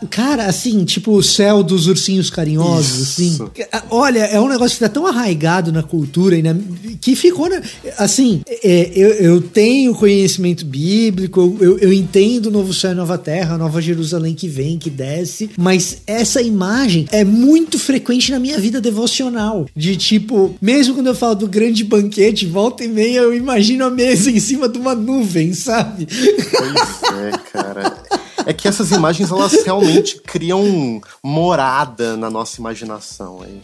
[0.10, 3.44] cara, assim, tipo o céu dos ursinhos carinhosos, Isso.
[3.44, 3.66] assim.
[3.72, 6.56] Ah, olha, é um negócio que tá tão arraigado na cultura e na,
[7.02, 7.62] que ficou, na,
[7.98, 13.18] assim, é, eu, eu, tenho conhecimento bíblico, eu, eu entendo o novo céu e nova
[13.18, 18.40] terra, a nova Jerusalém que vem, que desce, mas essa imagem é muito frequente na
[18.40, 19.66] minha vida devocional.
[19.76, 23.90] De tipo, mesmo quando eu falo do grande banquete, volta e meia, eu imagino a
[23.90, 26.08] mesa em cima de uma nuvem, sabe?
[26.08, 27.96] Pois é, cara
[28.46, 33.44] é que essas imagens elas realmente criam morada na nossa imaginação.
[33.44, 33.62] Hein?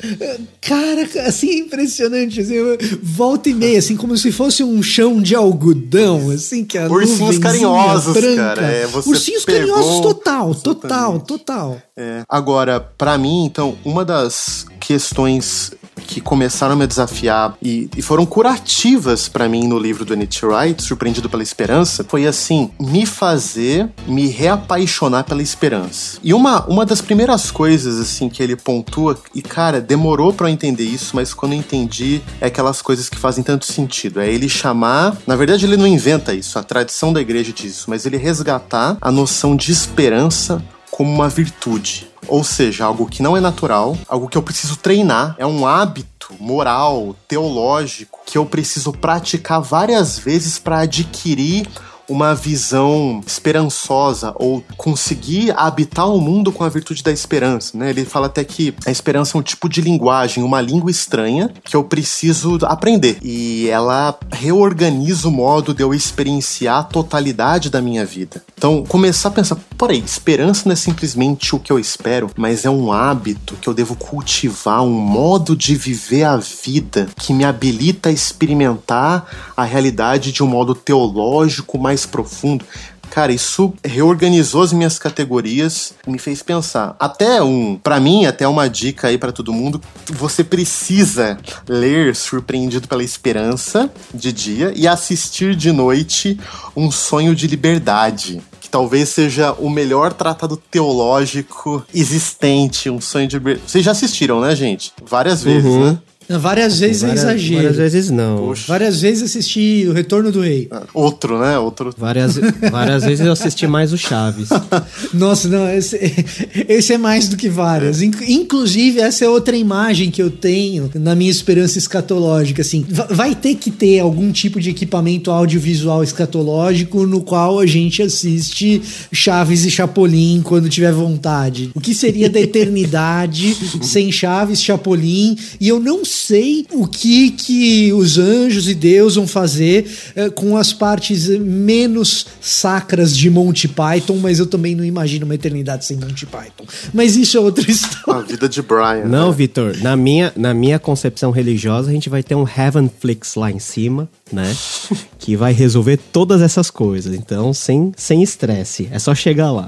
[0.62, 2.42] Cara, assim é impressionante.
[2.42, 2.56] Assim,
[3.02, 7.38] volta e meia, assim, como se fosse um chão de algodão, assim, que a Ursinhos
[7.38, 8.56] carinhosos, branca.
[8.56, 8.62] cara.
[8.62, 9.76] É, Ursinhos pegou...
[9.76, 11.82] carinhosos total, total, total.
[11.96, 12.24] É.
[12.28, 18.26] Agora, para mim, então, uma das questões que começaram a me desafiar e, e foram
[18.26, 20.46] curativas para mim no livro do N.T.
[20.46, 26.18] Wright, Surpreendido pela Esperança, foi assim, me fazer me reapaixonar pela esperança.
[26.24, 30.54] E uma, uma das primeiras coisas assim que ele pontua, e cara, demorou para eu
[30.54, 34.20] entender isso, mas quando eu entendi, é aquelas coisas que fazem tanto sentido.
[34.20, 37.90] É ele chamar, na verdade ele não inventa isso, a tradição da igreja diz isso,
[37.90, 42.08] mas ele resgatar a noção de esperança como uma virtude.
[42.28, 46.36] Ou seja, algo que não é natural, algo que eu preciso treinar, é um hábito
[46.40, 51.68] moral, teológico, que eu preciso praticar várias vezes para adquirir
[52.08, 57.90] uma visão esperançosa ou conseguir habitar o mundo com a virtude da esperança, né?
[57.90, 61.76] Ele fala até que a esperança é um tipo de linguagem, uma língua estranha que
[61.76, 63.18] eu preciso aprender.
[63.22, 68.44] E ela reorganiza o modo de eu experienciar a totalidade da minha vida.
[68.58, 72.70] Então, começar a pensar, porém, esperança não é simplesmente o que eu espero, mas é
[72.70, 78.10] um hábito que eu devo cultivar, um modo de viver a vida que me habilita
[78.10, 82.66] a experimentar a realidade de um modo teológico mais mais profundo.
[83.10, 86.96] Cara, isso reorganizou as minhas categorias me fez pensar.
[86.98, 92.88] Até um, para mim, até uma dica aí para todo mundo, você precisa ler Surpreendido
[92.88, 96.40] pela Esperança de dia e assistir de noite
[96.74, 103.40] Um Sonho de Liberdade que talvez seja o melhor tratado teológico existente, um sonho de
[103.40, 104.94] Vocês já assistiram, né, gente?
[105.04, 105.92] Várias vezes, uhum.
[105.92, 106.00] né?
[106.40, 107.62] Várias vezes é várias, é exagero.
[107.62, 108.38] Várias vezes não.
[108.38, 108.64] Poxa.
[108.68, 110.68] Várias vezes assisti O Retorno do Rei.
[110.72, 111.58] Ah, outro, né?
[111.58, 111.94] Outro.
[111.98, 112.38] Várias,
[112.72, 114.50] várias vezes eu assisti mais o Chaves.
[115.14, 115.98] Nossa, não, esse,
[116.68, 118.02] esse é mais do que várias.
[118.02, 118.06] É.
[118.28, 122.62] Inclusive, essa é outra imagem que eu tenho na minha esperança escatológica.
[122.62, 128.02] Assim, vai ter que ter algum tipo de equipamento audiovisual escatológico no qual a gente
[128.02, 131.72] assiste Chaves e Chapolin quando tiver vontade.
[131.74, 135.38] O que seria da eternidade sem Chaves, Chapolin?
[135.60, 140.30] E eu não sei sei o que que os anjos e Deus vão fazer é,
[140.30, 145.86] com as partes menos sacras de Monty Python, mas eu também não imagino uma eternidade
[145.86, 146.66] sem Monty Python.
[146.94, 148.22] Mas isso é outra história.
[148.22, 149.06] A vida de Brian.
[149.06, 149.36] Não, né?
[149.36, 153.60] Vitor, na minha, na minha concepção religiosa, a gente vai ter um Heavenflix lá em
[153.60, 154.56] cima, né?
[155.18, 157.16] que vai resolver todas essas coisas.
[157.16, 158.90] Então, sem sem estresse.
[158.92, 159.68] É só chegar lá.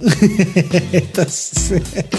[1.13, 2.17] tá certo.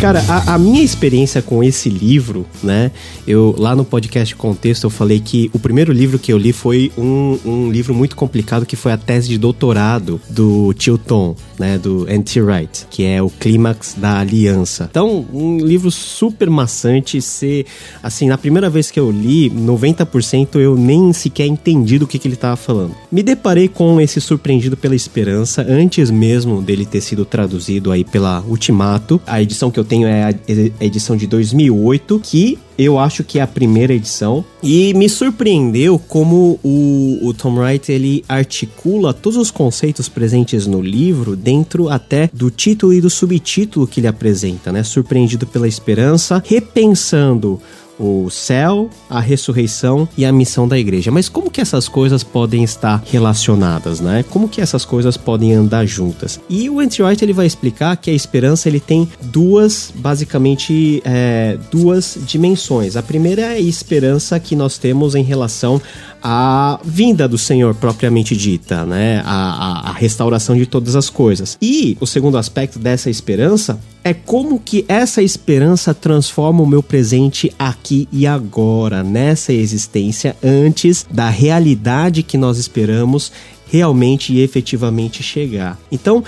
[0.00, 2.90] Cara, a, a, minha experiência com esse livro, né?
[3.26, 6.90] Eu lá no podcast Contexto eu falei que o primeiro livro que eu li foi
[6.96, 11.76] um, um livro muito complicado que foi a tese de doutorado do Tilton, né?
[11.76, 12.40] Do N.T.
[12.40, 14.88] Wright, que é o Clímax da Aliança.
[14.90, 17.20] Então, um livro super maçante.
[17.20, 17.66] Se,
[18.02, 22.26] assim, na primeira vez que eu li, 90% eu nem sequer entendi do que, que
[22.26, 22.94] ele estava falando.
[23.12, 28.40] Me deparei com esse Surpreendido pela Esperança antes mesmo dele ter sido traduzido aí pela
[28.40, 33.40] Ultimato, a edição que eu tenho é a edição de 2008, que eu acho que
[33.40, 34.44] é a primeira edição.
[34.62, 40.80] E me surpreendeu como o, o, Tom Wright ele articula todos os conceitos presentes no
[40.80, 44.84] livro dentro até do título e do subtítulo que ele apresenta, né?
[44.84, 47.60] Surpreendido pela esperança, repensando
[48.00, 51.10] o céu, a ressurreição e a missão da igreja.
[51.10, 54.24] Mas como que essas coisas podem estar relacionadas, né?
[54.30, 56.40] Como que essas coisas podem andar juntas?
[56.48, 62.18] E o White ele vai explicar que a esperança ele tem duas, basicamente, é, duas
[62.26, 62.96] dimensões.
[62.96, 65.80] A primeira é a esperança que nós temos em relação
[66.22, 69.22] a vinda do Senhor propriamente dita, né?
[69.24, 71.56] A, a, a, restauração de todas as coisas.
[71.60, 77.52] E o segundo aspecto dessa esperança é como que essa esperança transforma o meu presente
[77.58, 83.32] aqui e agora, nessa existência, antes da realidade que nós esperamos
[83.70, 85.78] realmente e efetivamente chegar.
[85.92, 86.24] Então,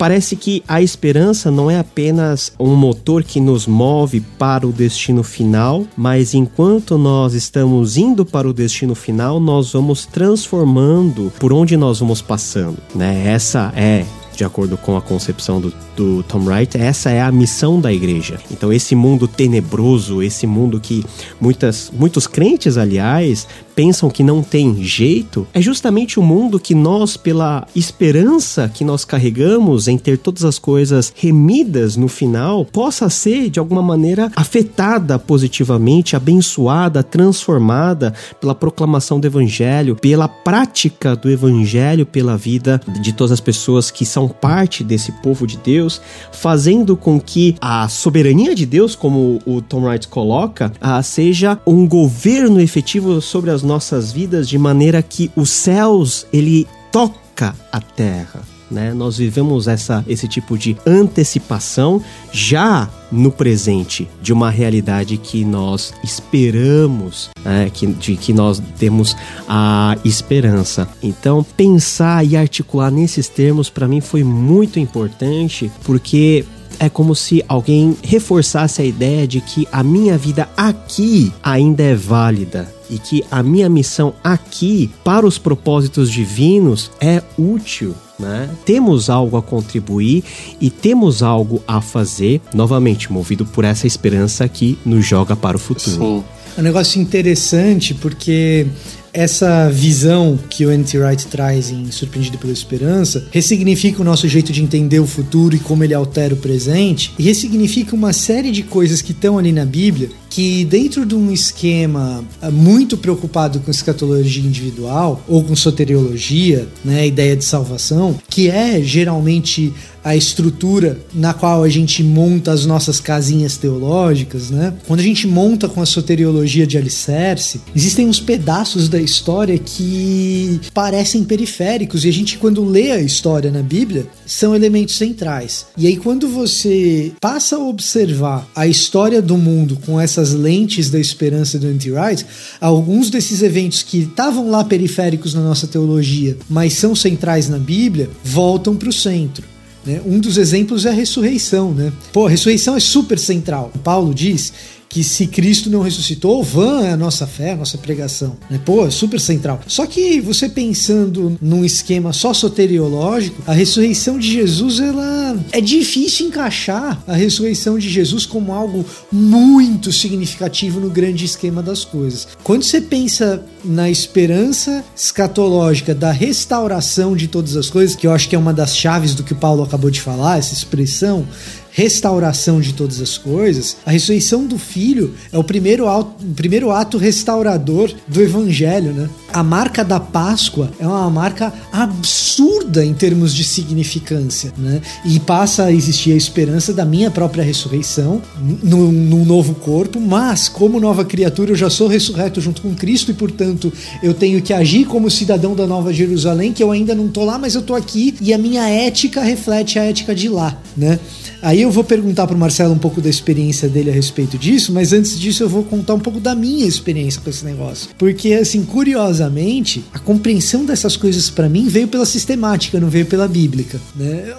[0.00, 5.22] parece que a esperança não é apenas um motor que nos move para o destino
[5.22, 11.76] final, mas enquanto nós estamos indo para o destino final, nós vamos transformando por onde
[11.76, 13.26] nós vamos passando, né?
[13.26, 14.06] Essa é
[14.40, 18.40] de acordo com a concepção do, do, Tom Wright, essa é a missão da igreja.
[18.50, 21.04] Então, esse mundo tenebroso, esse mundo que
[21.38, 23.46] muitas, muitos crentes, aliás,
[23.80, 29.06] pensam que não tem jeito, é justamente o mundo que nós, pela esperança que nós
[29.06, 35.18] carregamos em ter todas as coisas remidas no final, possa ser de alguma maneira afetada
[35.18, 43.32] positivamente, abençoada, transformada pela proclamação do evangelho, pela prática do evangelho, pela vida de todas
[43.32, 48.66] as pessoas que são parte desse povo de Deus, fazendo com que a soberania de
[48.66, 50.70] Deus, como o Tom Wright coloca,
[51.02, 57.54] seja um governo efetivo sobre as nossas vidas de maneira que os céus ele toca
[57.70, 58.42] a terra.
[58.68, 58.92] Né?
[58.92, 62.02] Nós vivemos essa, esse tipo de antecipação
[62.32, 67.70] já no presente de uma realidade que nós esperamos, né?
[67.72, 69.16] que, de que nós temos
[69.48, 70.88] a esperança.
[71.00, 76.44] Então, pensar e articular nesses termos para mim foi muito importante, porque
[76.80, 81.94] é como se alguém reforçasse a ideia de que a minha vida aqui ainda é
[81.94, 87.94] válida e que a minha missão aqui, para os propósitos divinos, é útil.
[88.18, 88.50] Né?
[88.66, 90.22] Temos algo a contribuir
[90.60, 95.60] e temos algo a fazer, novamente, movido por essa esperança que nos joga para o
[95.60, 95.96] futuro.
[95.96, 96.24] Sim.
[96.56, 98.66] É um negócio interessante porque
[99.12, 100.98] essa visão que o N.T.
[100.98, 105.58] Wright traz em Surpreendido pela Esperança ressignifica o nosso jeito de entender o futuro e
[105.58, 109.64] como ele altera o presente, e ressignifica uma série de coisas que estão ali na
[109.64, 116.68] Bíblia que dentro de um esquema ah, muito preocupado com escatologia individual ou com soteriologia,
[116.84, 122.64] né, ideia de salvação, que é geralmente a estrutura na qual a gente monta as
[122.64, 124.72] nossas casinhas teológicas, né?
[124.86, 130.60] Quando a gente monta com a soteriologia de alicerce, existem uns pedaços da história que
[130.72, 135.66] parecem periféricos e a gente quando lê a história na Bíblia, são elementos centrais.
[135.76, 141.00] E aí quando você passa a observar a história do mundo com essas lentes da
[141.00, 142.26] esperança do Anti-Wright,
[142.60, 148.10] alguns desses eventos que estavam lá periféricos na nossa teologia, mas são centrais na Bíblia,
[148.22, 149.44] voltam para o centro.
[149.84, 150.00] Né?
[150.04, 151.72] Um dos exemplos é a ressurreição.
[151.72, 151.92] Né?
[152.12, 153.72] Pô, a ressurreição é super central.
[153.82, 154.52] Paulo diz
[154.90, 158.36] que se Cristo não ressuscitou, vã é a nossa fé, a nossa pregação.
[158.50, 158.60] Né?
[158.64, 159.60] Pô, é super central.
[159.68, 166.26] Só que você pensando num esquema só soteriológico, a ressurreição de Jesus, ela é difícil
[166.26, 172.26] encaixar a ressurreição de Jesus como algo muito significativo no grande esquema das coisas.
[172.42, 178.28] Quando você pensa na esperança escatológica da restauração de todas as coisas, que eu acho
[178.28, 181.26] que é uma das chaves do que o Paulo acabou de falar, essa expressão,
[181.72, 186.98] restauração de todas as coisas, a ressurreição do Filho é o primeiro, ato, primeiro ato
[186.98, 189.08] restaurador do Evangelho, né?
[189.32, 194.80] A marca da Páscoa é uma marca absurda em termos de significância, né?
[195.04, 198.20] E passa a existir a esperança da minha própria ressurreição
[198.62, 203.10] num, num novo corpo, mas como nova criatura eu já sou ressurreto junto com Cristo
[203.10, 207.08] e, portanto, eu tenho que agir como cidadão da Nova Jerusalém, que eu ainda não
[207.08, 210.58] tô lá, mas eu tô aqui e a minha ética reflete a ética de lá,
[210.76, 210.98] né?
[211.42, 214.72] Aí eu vou perguntar para o Marcelo um pouco da experiência dele a respeito disso,
[214.72, 217.88] mas antes disso eu vou contar um pouco da minha experiência com esse negócio.
[217.96, 223.26] Porque, assim, curiosamente, a compreensão dessas coisas para mim veio pela sistemática, não veio pela
[223.26, 223.80] bíblica.
[223.96, 224.34] Né?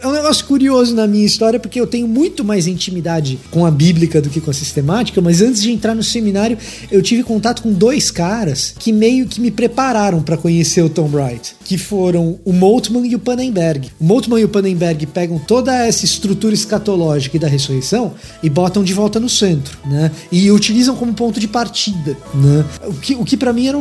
[0.00, 3.70] É um negócio curioso na minha história, porque eu tenho muito mais intimidade com a
[3.70, 6.56] bíblica do que com a sistemática, mas antes de entrar no seminário,
[6.90, 11.10] eu tive contato com dois caras que meio que me prepararam para conhecer o Tom
[11.12, 13.90] Wright, que foram o Moltmann e o Pannenberg.
[14.00, 18.48] O Moltmann e o Pannenberg pegam toda essa estrutura estrutura escatológica e da ressurreição e
[18.48, 20.10] botam de volta no centro, né?
[20.30, 22.64] E utilizam como ponto de partida, né?
[22.86, 23.78] O que, o que para mim era,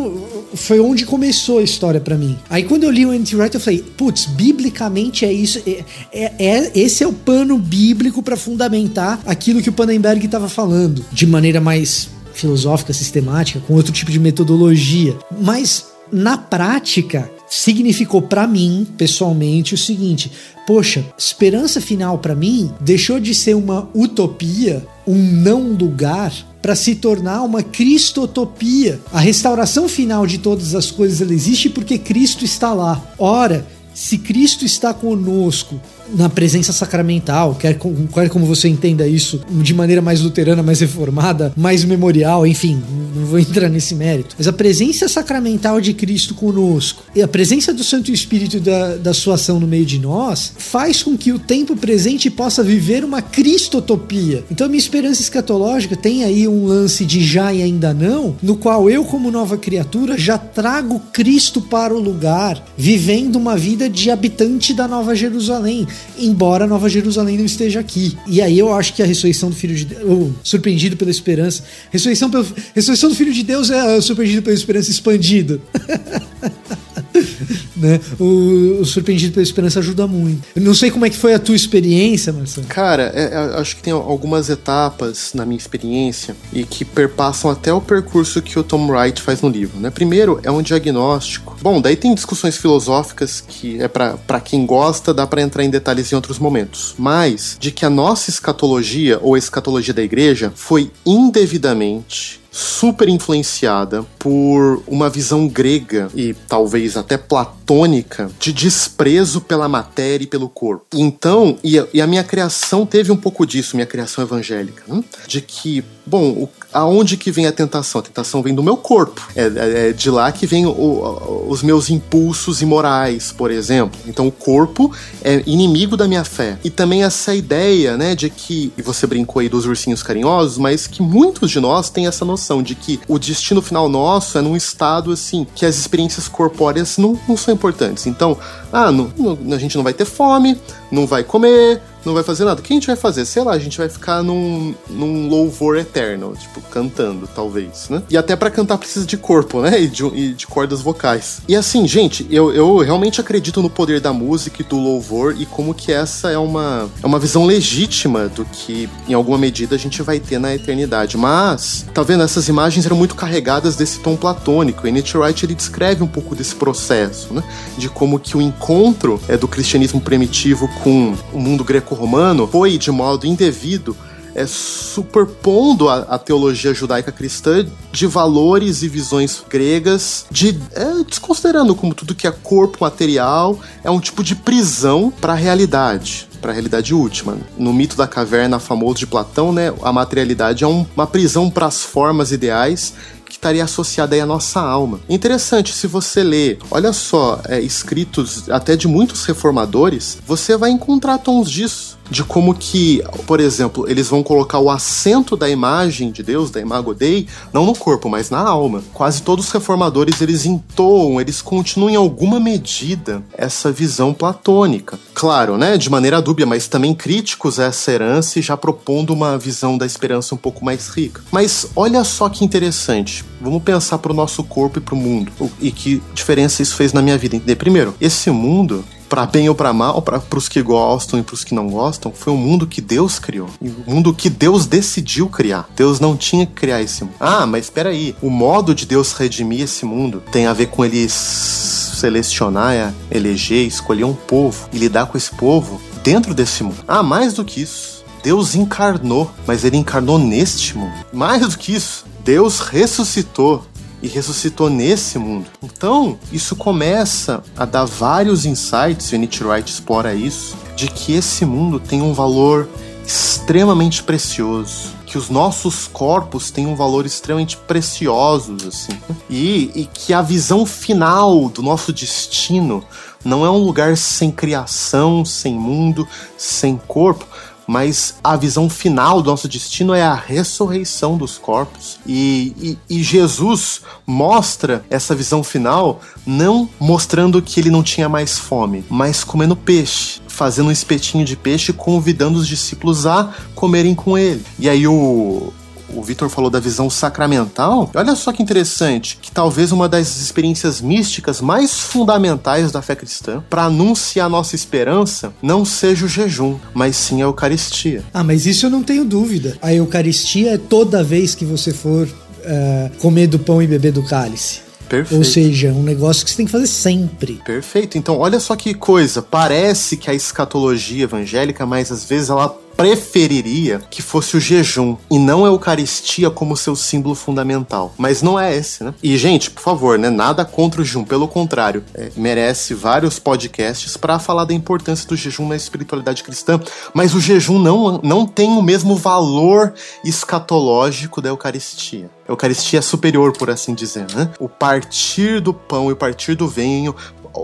[0.55, 2.37] foi onde começou a história para mim.
[2.49, 6.71] Aí quando eu li o Anti-Wright eu falei, putz, biblicamente é isso, é, é, é
[6.75, 11.61] esse é o pano bíblico para fundamentar aquilo que o Pannenberg estava falando, de maneira
[11.61, 15.15] mais filosófica, sistemática, com outro tipo de metodologia.
[15.41, 20.31] Mas na prática, significou para mim, pessoalmente, o seguinte:
[20.65, 26.95] poxa, esperança final para mim deixou de ser uma utopia, um não lugar, para se
[26.95, 28.99] tornar uma cristotopia.
[29.11, 33.01] A restauração final de todas as coisas ela existe porque Cristo está lá.
[33.17, 35.79] Ora, se Cristo está conosco
[36.15, 37.77] na presença sacramental, quer,
[38.13, 42.81] quer como você entenda isso de maneira mais luterana, mais reformada, mais memorial, enfim,
[43.15, 44.35] não vou entrar nesse mérito.
[44.37, 49.13] Mas a presença sacramental de Cristo conosco e a presença do Santo Espírito da, da
[49.13, 53.21] sua ação no meio de nós faz com que o tempo presente possa viver uma
[53.21, 54.43] cristotopia.
[54.51, 58.55] Então a minha esperança escatológica tem aí um lance de já e ainda não, no
[58.55, 64.09] qual eu, como nova criatura, já trago Cristo para o lugar, vivendo uma vida de
[64.09, 65.87] habitante da Nova Jerusalém
[66.17, 68.17] embora Nova Jerusalém não esteja aqui.
[68.27, 71.63] E aí eu acho que a ressurreição do Filho de Deus, ou surpreendido pela esperança,
[71.91, 75.61] ressurreição, pelo, ressurreição do Filho de Deus é surpreendido pela esperança expandido.
[77.78, 77.99] né?
[78.19, 80.41] O, o, Surpreendido pela Esperança ajuda muito.
[80.55, 82.67] Eu não sei como é que foi a tua experiência, Marcelo.
[82.67, 87.71] Cara, é, é, acho que tem algumas etapas na minha experiência e que perpassam até
[87.71, 89.89] o percurso que o Tom Wright faz no livro, né?
[89.89, 91.57] Primeiro, é um diagnóstico.
[91.61, 96.11] Bom, daí tem discussões filosóficas que é para quem gosta, dá para entrar em detalhes
[96.11, 96.95] em outros momentos.
[96.97, 104.03] Mas de que a nossa escatologia ou a escatologia da igreja foi indevidamente super influenciada
[104.17, 110.85] por uma visão grega e talvez até platônica de desprezo pela matéria e pelo corpo.
[110.93, 115.03] Então, e a, e a minha criação teve um pouco disso, minha criação evangélica, né?
[115.27, 117.99] de que, bom, o, aonde que vem a tentação?
[117.99, 119.28] A tentação vem do meu corpo.
[119.36, 123.99] É, é, é de lá que vem o, os meus impulsos imorais, por exemplo.
[124.05, 126.59] Então, o corpo é inimigo da minha fé.
[126.63, 130.86] E também essa ideia, né, de que, e você brincou aí dos ursinhos carinhosos, mas
[130.86, 134.55] que muitos de nós têm essa noção de que o destino final nosso é num
[134.55, 138.05] estado assim, que as experiências corpóreas não, não são importantes.
[138.05, 138.38] Então,
[138.71, 140.59] ah, não, não, a gente não vai ter fome,
[140.91, 142.61] não vai comer, não vai fazer nada.
[142.61, 143.25] O que a gente vai fazer?
[143.25, 148.01] Sei lá, a gente vai ficar num, num louvor eterno, tipo, cantando, talvez, né?
[148.09, 149.81] E até para cantar precisa de corpo, né?
[149.81, 151.41] E de, e de, cordas vocais.
[151.47, 155.45] E assim, gente, eu, eu realmente acredito no poder da música e do louvor e
[155.45, 159.79] como que essa é uma, é uma visão legítima do que, em alguma medida, a
[159.79, 161.17] gente vai ter na eternidade.
[161.17, 162.23] Mas, tá vendo?
[162.23, 164.87] Essas imagens eram muito carregadas desse tom platônico.
[164.87, 167.43] E Nietzsche Wright, ele descreve um pouco desse processo, né?
[167.77, 171.63] De como que o encontro é, do cristianismo primitivo com o mundo
[171.97, 173.97] greco-romano foi, de modo indevido,
[174.35, 181.73] é, superpondo a, a, teologia judaica cristã de valores e visões gregas, de é, desconsiderando
[181.73, 186.51] como tudo que é corpo material é um tipo de prisão para a realidade para
[186.51, 187.35] a realidade última.
[187.57, 191.65] No mito da caverna famoso de Platão, né, a materialidade é um, uma prisão para
[191.65, 192.93] as formas ideais
[193.38, 194.99] estaria associada aí à nossa alma.
[195.07, 201.19] Interessante, se você ler, olha só, é, escritos até de muitos reformadores, você vai encontrar
[201.19, 206.23] tons disso de como que, por exemplo, eles vão colocar o acento da imagem de
[206.23, 208.83] Deus, da imago Dei, não no corpo, mas na alma.
[208.93, 214.99] Quase todos os reformadores eles entoam, eles continuam em alguma medida essa visão platônica.
[215.13, 219.37] Claro, né, de maneira dúbia, mas também críticos a essa herança e já propondo uma
[219.37, 221.21] visão da esperança um pouco mais rica.
[221.31, 223.25] Mas olha só que interessante.
[223.39, 225.31] Vamos pensar para o nosso corpo e para o mundo.
[225.59, 227.37] E que diferença isso fez na minha vida.
[227.55, 231.43] Primeiro, esse mundo para bem ou para mal, para os que gostam e para os
[231.43, 233.49] que não gostam, foi um mundo que Deus criou.
[233.61, 235.67] Um mundo que Deus decidiu criar.
[235.75, 237.15] Deus não tinha que criar esse mundo.
[237.19, 238.15] Ah, mas espera aí.
[238.21, 244.03] O modo de Deus redimir esse mundo tem a ver com ele selecionar, eleger, escolher
[244.03, 246.83] um povo e lidar com esse povo dentro desse mundo.
[246.87, 247.97] Ah, mais do que isso.
[248.23, 250.93] Deus encarnou, mas ele encarnou neste mundo.
[251.13, 253.65] Mais do que isso, Deus ressuscitou
[254.01, 255.47] e ressuscitou nesse mundo.
[255.61, 261.13] Então, isso começa a dar vários insights, e o Nietzsche Wright explora isso, de que
[261.13, 262.69] esse mundo tem um valor
[263.05, 268.91] extremamente precioso, que os nossos corpos têm um valor extremamente precioso, assim,
[269.29, 272.83] e, e que a visão final do nosso destino
[273.23, 277.25] não é um lugar sem criação, sem mundo, sem corpo,
[277.68, 281.99] mas a visão final do nosso destino é a ressurreição dos corpos.
[282.07, 288.39] E, e, e, Jesus mostra essa visão final não mostrando que ele não tinha mais
[288.39, 294.18] fome, mas comendo peixe, fazendo um espetinho de peixe, convidando os discípulos a comerem com
[294.18, 294.43] ele.
[294.57, 295.51] E aí o
[295.93, 300.81] o Vitor falou da visão sacramental, olha só que interessante, que talvez uma das experiências
[300.81, 306.57] místicas mais fundamentais da fé cristã, para anunciar a nossa esperança, não seja o jejum,
[306.73, 308.03] mas sim a Eucaristia.
[308.13, 309.57] Ah, mas isso eu não tenho dúvida.
[309.61, 314.03] A Eucaristia é toda vez que você for uh, comer do pão e beber do
[314.03, 314.67] cálice.
[314.88, 315.17] Perfeito.
[315.17, 317.41] Ou seja, um negócio que você tem que fazer sempre.
[317.45, 317.97] Perfeito.
[317.97, 319.21] Então, olha só que coisa.
[319.21, 325.17] Parece que a escatologia evangélica, mas às vezes ela preferiria que fosse o jejum e
[325.17, 327.93] não a Eucaristia como seu símbolo fundamental.
[327.97, 328.93] Mas não é esse, né?
[329.01, 330.11] E, gente, por favor, né?
[330.11, 335.15] Nada contra o jejum, pelo contrário, é, merece vários podcasts para falar da importância do
[335.15, 336.61] jejum na espiritualidade cristã.
[336.93, 339.73] Mas o jejum não, não tem o mesmo valor
[340.05, 342.11] escatológico da Eucaristia.
[342.28, 344.30] A Eucaristia é superior, por assim dizer, né?
[344.39, 346.95] O partir do pão e partir do vinho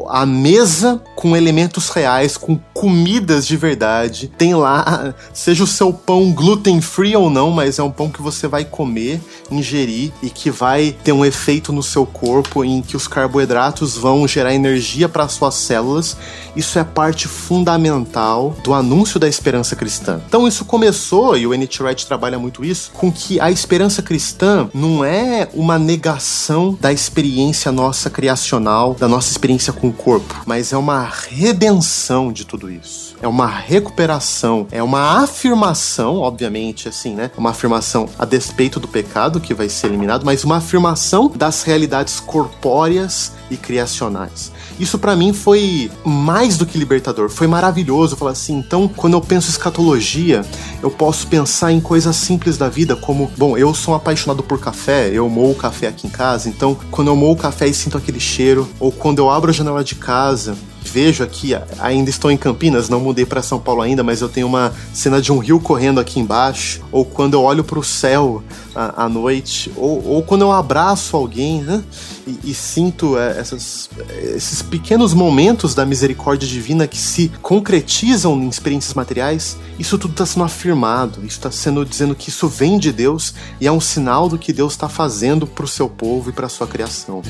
[0.10, 4.32] a mesa com elementos reais, com comidas de verdade.
[4.38, 8.22] Tem lá, seja o seu pão gluten free ou não, mas é um pão que
[8.22, 9.22] você vai comer,
[9.52, 14.28] ingerir e que vai ter um efeito no seu corpo em que os carboidratos vão
[14.28, 16.18] gerar energia para suas células.
[16.56, 20.22] Isso é parte fundamental do anúncio da esperança cristã.
[20.28, 21.84] Então isso começou, e o N.T.
[21.84, 27.72] Wright trabalha muito isso, com que a esperança cristã não é uma negação da experiência
[27.72, 33.13] nossa criacional, da nossa experiência com o corpo, mas é uma redenção de tudo isso.
[33.24, 37.32] É uma recuperação, é uma afirmação, obviamente, assim, né?
[37.38, 42.20] Uma afirmação a despeito do pecado que vai ser eliminado, mas uma afirmação das realidades
[42.20, 44.52] corpóreas e criacionais.
[44.78, 48.18] Isso para mim foi mais do que libertador, foi maravilhoso.
[48.18, 50.44] Falar assim, então, quando eu penso escatologia,
[50.82, 54.60] eu posso pensar em coisas simples da vida, como, bom, eu sou um apaixonado por
[54.60, 58.20] café, eu moo café aqui em casa, então, quando eu moo café e sinto aquele
[58.20, 60.58] cheiro, ou quando eu abro a janela de casa,
[60.94, 64.46] vejo aqui, ainda estou em Campinas, não mudei para São Paulo ainda, mas eu tenho
[64.46, 68.44] uma cena de um rio correndo aqui embaixo, ou quando eu olho para o céu
[68.76, 71.84] à, à noite, ou, ou, quando eu abraço alguém, né?
[72.28, 73.90] E, e sinto é, essas,
[74.36, 80.28] esses pequenos momentos da misericórdia divina que se concretizam em experiências materiais, isso tudo está
[80.28, 84.30] sendo afirmado, isso está sendo dizendo que isso vem de Deus e é um sinal
[84.30, 87.24] do que Deus está fazendo para o seu povo e para sua criação.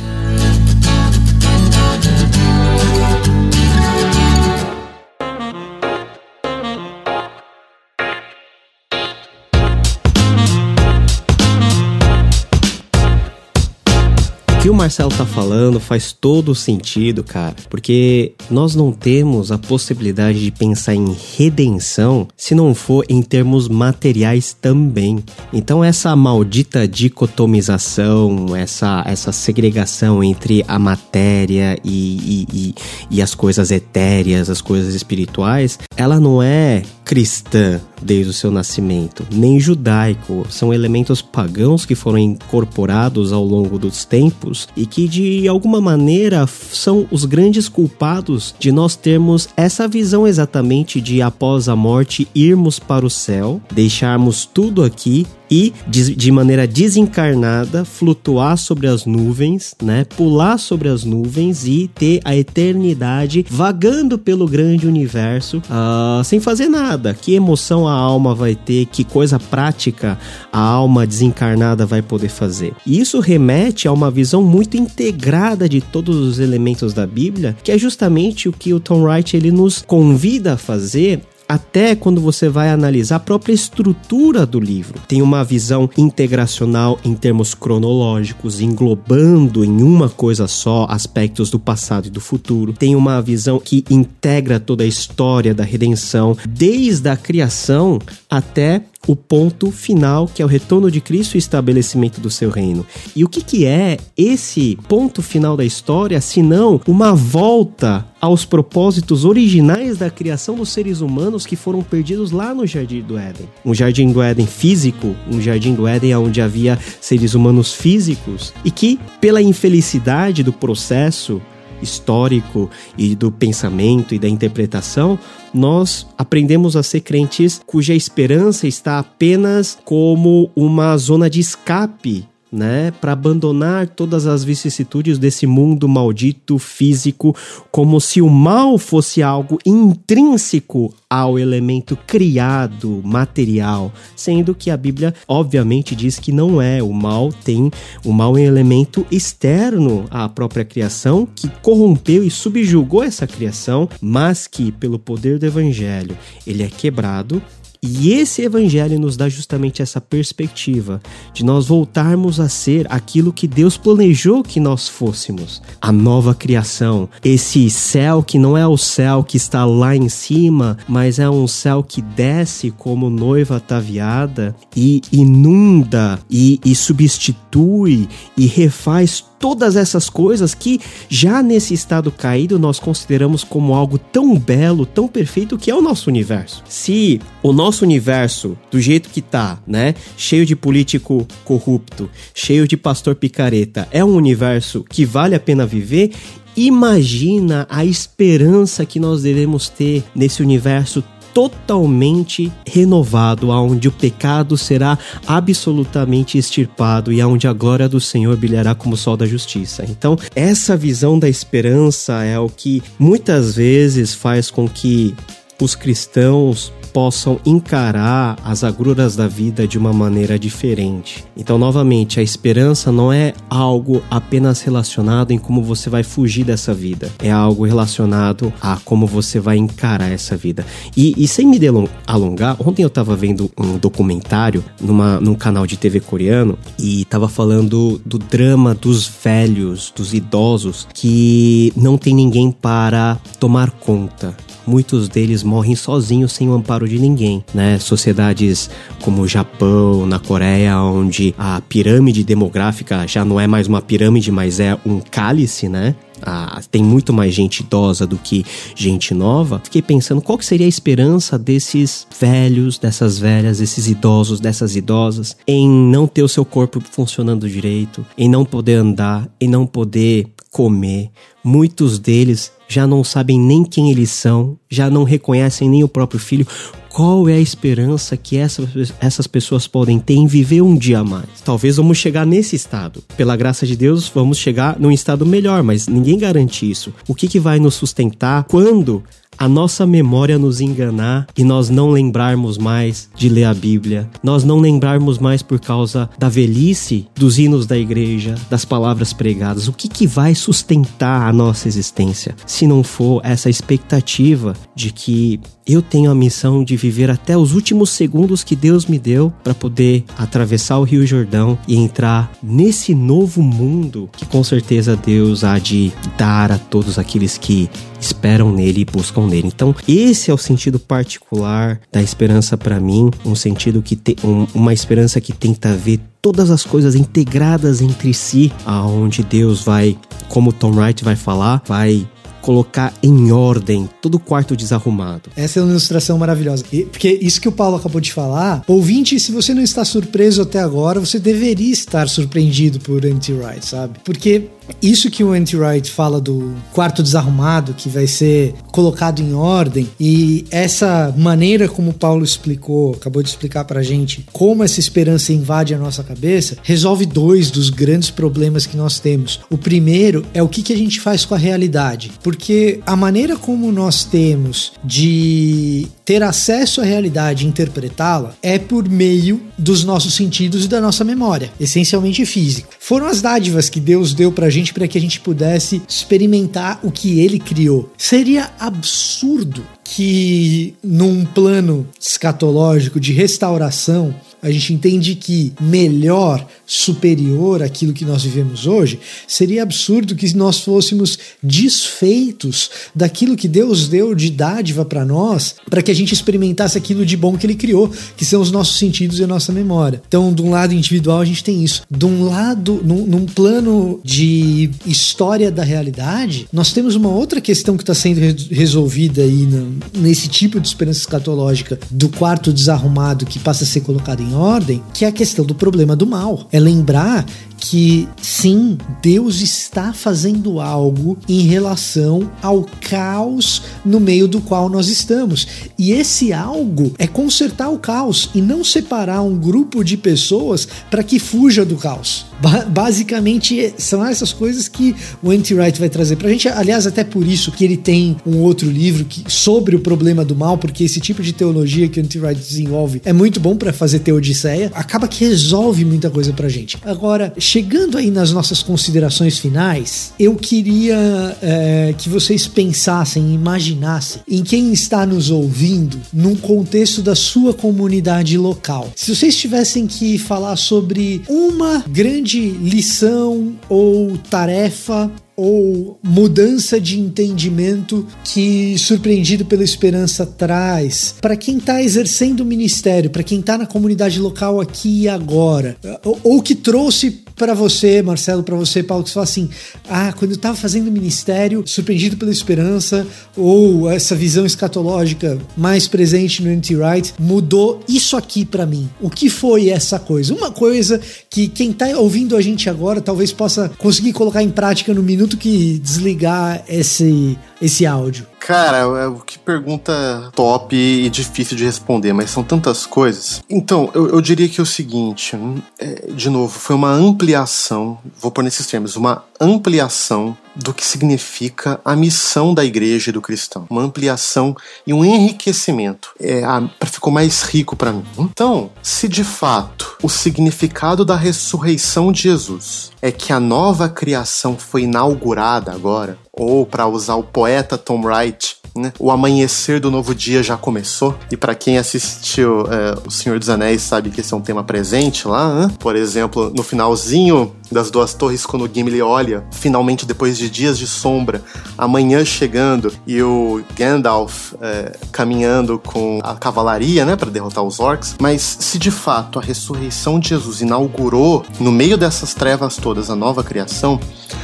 [14.64, 20.41] Que o Marcelo tá falando faz todo sentido, cara, porque nós não temos a possibilidade
[20.41, 25.22] de pensar em redenção se não for em termos materiais também.
[25.51, 32.76] Então essa maldita dicotomização, essa, essa segregação entre a matéria e, e, e,
[33.18, 39.26] e as coisas etéreas, as coisas espirituais, ela não é cristã desde o seu nascimento,
[39.32, 40.45] nem judaico.
[40.49, 46.45] São elementos pagãos que foram incorporados ao longo dos tempos e que, de alguma maneira,
[46.47, 52.80] são os grandes culpados de nós termos essa visão exatamente de após a morte irmos
[52.80, 59.76] para o céu, deixarmos tudo aqui e de, de maneira desencarnada flutuar sobre as nuvens,
[59.84, 60.04] né?
[60.04, 66.70] Pular sobre as nuvens e ter a eternidade vagando pelo grande universo uh, sem fazer
[66.70, 67.14] nada.
[67.14, 68.88] Que emoção a alma vai ter?
[68.88, 70.18] Que coisa prática
[70.51, 72.74] a alma desencarnada vai poder fazer?
[72.84, 77.72] E isso remete a uma visão muito integrada de todos os elementos da Bíblia, que
[77.72, 82.50] é justamente o que o Tom Wright ele nos convida a fazer até quando você
[82.50, 85.00] vai analisar a própria estrutura do livro.
[85.08, 92.08] Tem uma visão integracional em termos cronológicos, englobando em uma coisa só aspectos do passado
[92.08, 92.74] e do futuro.
[92.74, 99.16] Tem uma visão que integra toda a história da redenção, desde a criação até o
[99.16, 102.86] ponto final, que é o retorno de Cristo e o estabelecimento do seu reino.
[103.16, 109.26] E o que, que é esse ponto final da história, senão uma volta aos propósitos
[109.26, 113.49] originais da criação dos seres humanos que foram perdidos lá no Jardim do Éden?
[113.66, 118.72] Um Jardim do Éden físico, um Jardim do Éden onde havia seres humanos físicos e
[118.72, 121.41] que, pela infelicidade do processo,
[121.84, 125.19] histórico e do pensamento e da interpretação,
[125.53, 132.91] nós aprendemos a ser crentes cuja esperança está apenas como uma zona de escape né,
[133.01, 137.36] para abandonar todas as vicissitudes desse mundo maldito físico,
[137.72, 145.16] como se o mal fosse algo intrínseco ao elemento criado, material, sendo que a Bíblia
[145.28, 146.82] obviamente diz que não é.
[146.84, 147.72] O mal tem
[148.06, 153.89] o mal é um elemento externo à própria criação que corrompeu e subjugou essa criação,
[153.99, 157.41] mas que pelo poder do evangelho ele é quebrado
[157.84, 161.01] e esse evangelho nos dá justamente essa perspectiva
[161.34, 167.09] de nós voltarmos a ser aquilo que Deus planejou que nós fôssemos, a nova criação,
[167.23, 171.45] esse céu que não é o céu que está lá em cima, mas é um
[171.45, 178.07] céu que desce como noiva ataviada e inunda e, e substitui
[178.38, 180.80] e refaz todas essas coisas que
[181.10, 185.82] já nesse estado caído nós consideramos como algo tão belo, tão perfeito que é o
[185.82, 186.64] nosso universo.
[186.66, 192.78] Se o nosso universo, do jeito que tá, né, cheio de político corrupto, cheio de
[192.78, 196.12] pastor picareta, é um universo que vale a pena viver,
[196.56, 204.97] Imagina a esperança que nós devemos ter nesse universo totalmente renovado, aonde o pecado será
[205.25, 209.84] absolutamente extirpado e aonde a glória do Senhor brilhará como o sol da justiça.
[209.89, 215.15] Então, essa visão da esperança é o que muitas vezes faz com que
[215.61, 221.26] os cristãos possam encarar as agruras da vida de uma maneira diferente.
[221.36, 226.74] Então, novamente, a esperança não é algo apenas relacionado em como você vai fugir dessa
[226.74, 230.66] vida, é algo relacionado a como você vai encarar essa vida.
[230.96, 231.60] E, e sem me
[232.06, 237.30] alongar, ontem eu estava vendo um documentário numa, num canal de TV coreano e estava
[237.30, 244.36] falando do drama dos velhos, dos idosos, que não tem ninguém para tomar conta
[244.66, 247.78] muitos deles morrem sozinhos sem o amparo de ninguém, né?
[247.80, 248.70] Sociedades
[249.01, 254.32] como o Japão, na Coreia, onde a pirâmide demográfica já não é mais uma pirâmide,
[254.32, 255.95] mas é um cálice, né?
[256.26, 258.45] Ah, tem muito mais gente idosa do que
[258.76, 259.61] gente nova.
[259.63, 265.36] Fiquei pensando qual que seria a esperança desses velhos, dessas velhas, desses idosos, dessas idosas
[265.47, 270.28] em não ter o seu corpo funcionando direito, em não poder andar, em não poder
[270.51, 271.09] comer.
[271.43, 276.19] Muitos deles já não sabem nem quem eles são, já não reconhecem nem o próprio
[276.19, 276.47] filho.
[276.94, 281.04] Qual é a esperança que essas, essas pessoas podem ter em viver um dia a
[281.04, 281.41] mais?
[281.44, 283.04] Talvez vamos chegar nesse estado.
[283.18, 286.94] Pela graça de Deus, vamos chegar num estado melhor, mas ninguém garante isso.
[287.08, 289.04] O que, que vai nos sustentar quando
[289.38, 294.44] a nossa memória nos enganar e nós não lembrarmos mais de ler a Bíblia, nós
[294.44, 299.68] não lembrarmos mais por causa da velhice dos hinos da igreja, das palavras pregadas.
[299.68, 305.39] O que, que vai sustentar a nossa existência se não for essa expectativa de que
[305.68, 309.53] eu tenho a missão de viver até os últimos segundos que Deus me deu para
[309.53, 315.57] poder atravessar o Rio Jordão e entrar nesse novo mundo que com certeza Deus há
[315.59, 319.47] de dar a todos aqueles que esperam nele e buscam nele.
[319.47, 324.45] Então, esse é o sentido particular da esperança para mim, um sentido que tem um,
[324.53, 329.97] uma esperança que tenta ver todas as coisas integradas entre si, aonde Deus vai,
[330.30, 332.07] como Tom Wright vai falar, vai
[332.44, 335.30] colocar em ordem todo o quarto desarrumado.
[335.36, 336.66] Essa é uma ilustração maravilhosa.
[336.74, 340.41] E, porque isso que o Paulo acabou de falar, ouvinte, se você não está surpreso
[340.41, 343.98] até agora, você deveria estar surpreendido por Anti-Wright, sabe?
[344.04, 344.50] Porque
[344.82, 350.45] isso que o Anti-Wright fala do quarto desarrumado, que vai ser colocado em ordem, e
[350.51, 355.74] essa maneira como o Paulo explicou, acabou de explicar pra gente, como essa esperança invade
[355.74, 359.39] a nossa cabeça, resolve dois dos grandes problemas que nós temos.
[359.49, 363.36] O primeiro é o que, que a gente faz com a realidade, porque a maneira
[363.36, 370.14] como nós temos de ter acesso à realidade e interpretá-la é por meio dos nossos
[370.14, 372.70] sentidos e da nossa memória, essencialmente físico.
[372.80, 376.91] Foram as dádivas que Deus deu pra gente para que a gente pudesse experimentar o
[376.91, 377.91] que ele criou.
[377.97, 387.94] Seria absurdo que num plano escatológico de restauração a gente entende que melhor, superior àquilo
[387.94, 394.30] que nós vivemos hoje, seria absurdo que nós fôssemos desfeitos daquilo que Deus deu de
[394.30, 398.26] dádiva para nós, para que a gente experimentasse aquilo de bom que Ele criou, que
[398.26, 400.02] são os nossos sentidos e a nossa memória.
[400.06, 401.84] Então, de um lado individual, a gente tem isso.
[401.89, 407.78] De um lado, num, num plano de história da realidade, nós temos uma outra questão
[407.78, 408.20] que está sendo
[408.52, 413.82] resolvida aí no, nesse tipo de esperança escatológica do quarto desarrumado que passa a ser
[413.82, 416.47] colocado em ordem, que é a questão do problema do mal.
[416.51, 417.25] É lembrar
[417.57, 424.89] que sim, Deus está fazendo algo em relação ao caos no meio do qual nós
[424.89, 425.47] estamos.
[425.79, 431.03] E esse algo é consertar o caos e não separar um grupo de pessoas para
[431.03, 432.25] que fuja do caos.
[432.44, 436.50] Ba basicamente são essas coisas que o Anti-Wright vai trazer pra gente.
[436.50, 440.36] Aliás, até por isso que ele tem um outro livro que, sobre o problema do
[440.36, 444.00] mal, porque esse tipo de teologia que o Anti-Wright desenvolve é muito bom para fazer
[444.00, 446.78] teodiceia, acaba que resolve muita coisa pra gente.
[446.84, 454.44] Agora, chegando aí nas nossas considerações finais, eu queria é, que vocês pensassem, imaginassem em
[454.44, 458.91] quem está nos ouvindo num contexto da sua comunidade local.
[458.96, 468.05] Se vocês tivessem que falar sobre uma grande lição ou tarefa ou mudança de entendimento
[468.23, 473.65] que surpreendido pela esperança traz para quem está exercendo o ministério, para quem está na
[473.65, 475.75] comunidade local aqui e agora,
[476.23, 479.49] ou que trouxe para você, Marcelo, para você, Paulo, que você fala assim:
[479.89, 483.05] ah, quando eu estava fazendo ministério, surpreendido pela esperança,
[483.36, 488.89] ou essa visão escatológica mais presente no Anti-Right, mudou isso aqui para mim.
[489.01, 490.34] O que foi essa coisa?
[490.34, 494.93] Uma coisa que quem está ouvindo a gente agora talvez possa conseguir colocar em prática
[494.93, 498.28] no minuto que desligar esse, esse áudio.
[498.39, 503.41] Cara, é que pergunta top e difícil de responder, mas são tantas coisas.
[503.49, 507.97] Então, eu, eu diria que é o seguinte: hum, é, de novo, foi uma ampliação,
[508.20, 513.22] vou pôr nesses termos, uma ampliação do que significa a missão da igreja e do
[513.22, 513.66] cristão.
[513.70, 516.14] Uma ampliação e um enriquecimento.
[516.20, 518.06] É, a, ficou mais rico para mim.
[518.18, 524.58] Então, se de fato o significado da ressurreição de Jesus é que a nova criação
[524.58, 528.91] foi inaugurada agora, ou para usar o poeta Tom Wright, né?
[528.99, 531.15] O amanhecer do novo dia já começou.
[531.32, 534.63] E para quem assistiu é, O Senhor dos Anéis sabe que esse é um tema
[534.63, 535.53] presente lá.
[535.53, 535.71] Né?
[535.80, 540.88] Por exemplo, no finalzinho das duas torres, quando Gimli olha, finalmente depois de dias de
[540.88, 541.41] sombra,
[541.78, 548.15] amanhã chegando e o Gandalf é, caminhando com a cavalaria, né, para derrotar os orcs.
[548.19, 553.15] Mas se de fato a ressurreição de Jesus inaugurou no meio dessas trevas todas a
[553.15, 553.99] nova criação,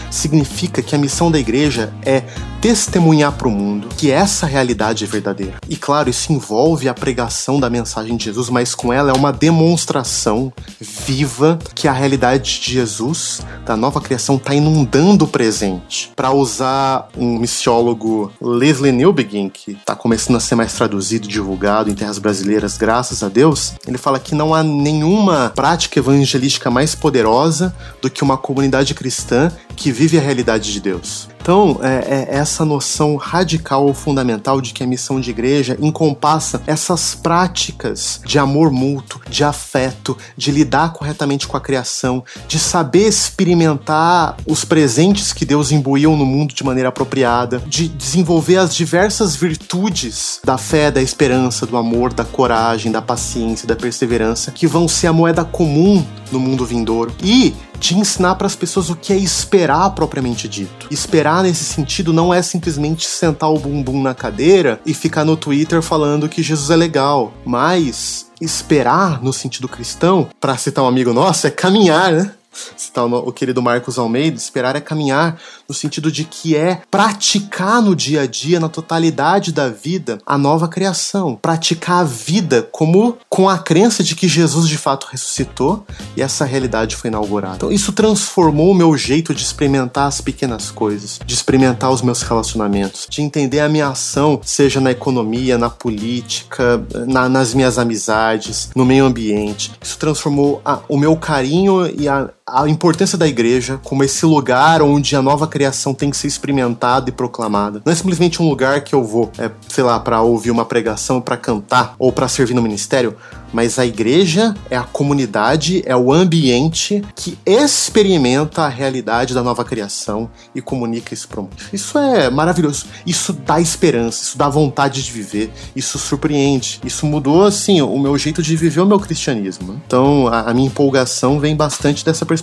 [0.09, 2.23] significa que a missão da igreja é
[2.62, 5.55] testemunhar para o mundo que essa realidade é verdadeira.
[5.70, 9.32] E claro, isso envolve a pregação da mensagem de Jesus, mas com ela é uma
[9.32, 16.12] demonstração viva que a realidade de Jesus, da nova criação, está inundando o presente.
[16.16, 21.89] Para usar um missiólogo Leslie Newbegin, que está começando a ser mais traduzido e divulgado
[21.89, 26.93] em terras brasileiras, graças a Deus, ele fala que não há nenhuma prática evangelística mais
[26.93, 31.30] poderosa do que uma comunidade cristã que vive a realidade de Deus.
[31.41, 36.61] Então, é, é, essa noção radical ou fundamental de que a missão de igreja encompassa
[36.67, 43.07] essas práticas de amor mútuo, de afeto, de lidar corretamente com a criação, de saber
[43.07, 49.35] experimentar os presentes que Deus imbuiu no mundo de maneira apropriada, de desenvolver as diversas
[49.35, 54.87] virtudes da fé, da esperança, do amor, da coragem, da paciência, da perseverança, que vão
[54.87, 57.13] ser a moeda comum no mundo vindouro.
[57.23, 60.87] E de ensinar para as pessoas o que é esperar propriamente dito.
[60.91, 65.82] Esperar nesse sentido não é simplesmente sentar o bumbum na cadeira e ficar no Twitter
[65.82, 71.47] falando que Jesus é legal, mas esperar no sentido cristão, para citar um amigo nosso,
[71.47, 72.32] é caminhar, né?
[72.76, 77.95] Citar o, querido Marcos Almeida, esperar é caminhar no sentido de que é praticar no
[77.95, 81.38] dia a dia, na totalidade da vida, a nova criação.
[81.41, 85.86] Praticar a vida como com a crença de que Jesus de fato ressuscitou
[86.16, 87.56] e essa realidade foi inaugurada.
[87.58, 92.22] Então isso transformou o meu jeito de experimentar as pequenas coisas, de experimentar os meus
[92.22, 98.70] relacionamentos, de entender a minha ação, seja na economia, na política, na, nas minhas amizades,
[98.76, 99.72] no meio ambiente.
[99.82, 104.82] Isso transformou a, o meu carinho e a, a importância da igreja como esse lugar
[104.82, 107.82] onde a nova criação tem que ser experimentada e proclamada.
[107.86, 111.22] Não é simplesmente um lugar que eu vou, é, sei lá, para ouvir uma pregação,
[111.22, 113.16] para cantar ou para servir no ministério,
[113.52, 119.64] mas a igreja é a comunidade, é o ambiente que experimenta a realidade da nova
[119.64, 121.56] criação e comunica isso para o mundo.
[121.74, 122.86] Isso é maravilhoso.
[123.06, 126.80] Isso dá esperança, isso dá vontade de viver, isso surpreende.
[126.86, 129.82] Isso mudou, assim, o meu jeito de viver o meu cristianismo.
[129.86, 132.38] Então, a, a minha empolgação vem bastante dessa perspectiva.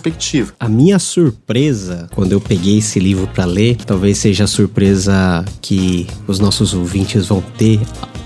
[0.59, 6.07] A minha surpresa quando eu peguei esse livro para ler, talvez seja a surpresa que
[6.27, 7.79] os nossos ouvintes vão ter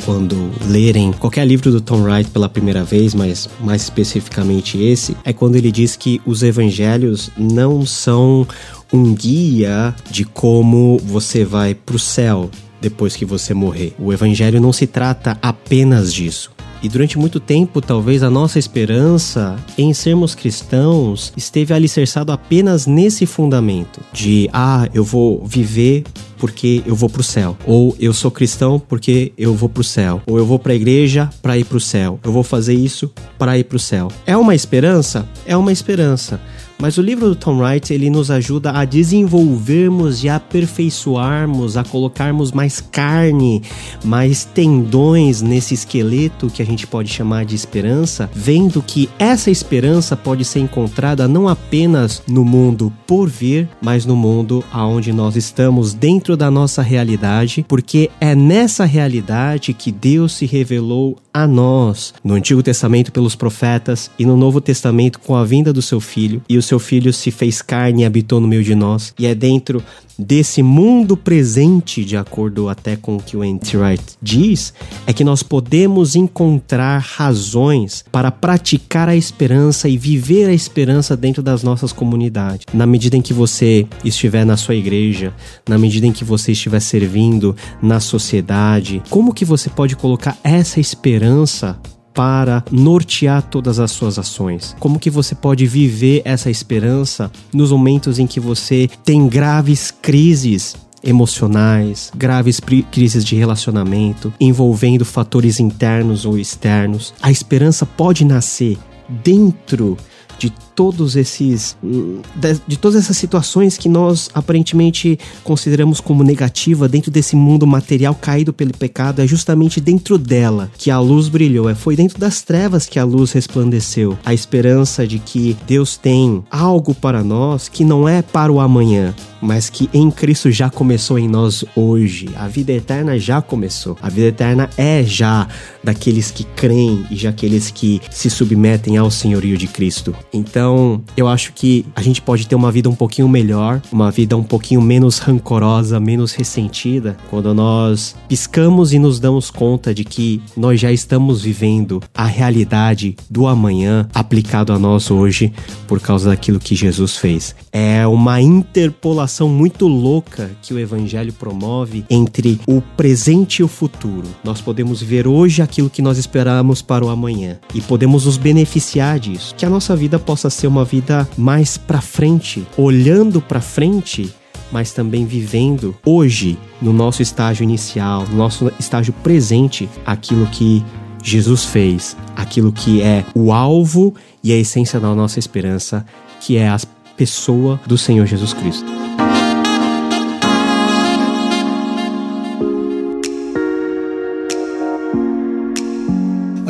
[0.06, 5.32] quando lerem qualquer livro do Tom Wright pela primeira vez, mas mais especificamente esse, é
[5.32, 8.48] quando ele diz que os evangelhos não são
[8.92, 12.50] um guia de como você vai para o céu
[12.82, 13.94] depois que você morrer.
[14.00, 16.52] O evangelho não se trata apenas disso.
[16.84, 23.26] E durante muito tempo, talvez a nossa esperança em sermos cristãos esteve alicerçado apenas nesse
[23.26, 26.04] fundamento de ah, eu vou viver
[26.42, 30.40] porque eu vou pro céu, ou eu sou cristão porque eu vou pro céu, ou
[30.40, 32.20] eu vou para a igreja para ir pro céu.
[32.24, 34.08] Eu vou fazer isso para ir pro céu.
[34.26, 35.30] É uma esperança?
[35.46, 36.42] É uma esperança.
[36.82, 42.52] Mas o livro do Tom Wright ele nos ajuda a desenvolvermos e aperfeiçoarmos, a colocarmos
[42.52, 43.62] mais carne,
[44.04, 50.18] mais tendões nesse esqueleto que a gente pode chamar de esperança, vendo que essa esperança
[50.18, 55.94] pode ser encontrada não apenas no mundo por vir, mas no mundo aonde nós estamos
[55.94, 62.34] dentro da nossa realidade, porque é nessa realidade que Deus se revelou a nós no
[62.34, 66.58] Antigo Testamento pelos profetas e no Novo Testamento com a vinda do seu filho e
[66.58, 69.14] o seu filho se fez carne e habitou no meio de nós.
[69.20, 69.84] E é dentro
[70.18, 73.76] desse mundo presente, de acordo até com o que o N.T.
[73.78, 74.74] Wright diz,
[75.06, 81.44] é que nós podemos encontrar razões para praticar a esperança e viver a esperança dentro
[81.44, 82.66] das nossas comunidades.
[82.74, 85.34] Na medida em que você estiver na sua igreja,
[85.68, 90.80] na medida em que você estiver servindo na sociedade, como que você pode colocar essa
[90.80, 91.78] esperança
[92.14, 94.76] para nortear todas as suas ações?
[94.80, 100.76] Como que você pode viver essa esperança nos momentos em que você tem graves crises
[101.04, 102.60] emocionais, graves
[102.92, 107.14] crises de relacionamento, envolvendo fatores internos ou externos?
[107.22, 108.78] A esperança pode nascer
[109.24, 109.98] dentro
[110.38, 110.52] de
[110.82, 117.36] todos esses de, de, todas essas situações que nós aparentemente consideramos como negativa dentro desse
[117.36, 121.96] mundo material caído pelo pecado é justamente dentro dela que a luz brilhou é foi
[121.96, 127.24] dentro das trevas que a luz resplandeceu a esperança de que Deus tem algo para
[127.24, 131.66] nós que não é para o amanhã mas que em Cristo já começou em nós
[131.76, 132.30] hoje.
[132.36, 133.98] A vida eterna já começou.
[134.02, 135.48] A vida eterna é já
[135.84, 140.16] daqueles que creem e já aqueles que se submetem ao senhorio de Cristo.
[140.32, 140.71] Então,
[141.16, 144.44] eu acho que a gente pode ter uma vida um pouquinho melhor, uma vida um
[144.44, 150.80] pouquinho menos rancorosa, menos ressentida, quando nós piscamos e nos damos conta de que nós
[150.80, 155.54] já estamos vivendo a realidade do amanhã aplicado a nós hoje
[155.88, 157.56] por causa daquilo que Jesus fez.
[157.72, 164.28] É uma interpolação muito louca que o evangelho promove entre o presente e o futuro.
[164.44, 169.20] Nós podemos ver hoje aquilo que nós esperamos para o amanhã e podemos nos beneficiar
[169.20, 169.56] disso.
[169.56, 174.34] Que a nossa vida possa ser uma vida mais para frente, olhando para frente
[174.72, 180.84] mas também vivendo hoje, no nosso estágio inicial, no nosso estágio presente, aquilo que
[181.22, 186.06] Jesus fez, aquilo que é o alvo e a essência da nossa esperança,
[186.40, 186.80] que é a
[187.16, 188.90] pessoa do Senhor Jesus Cristo.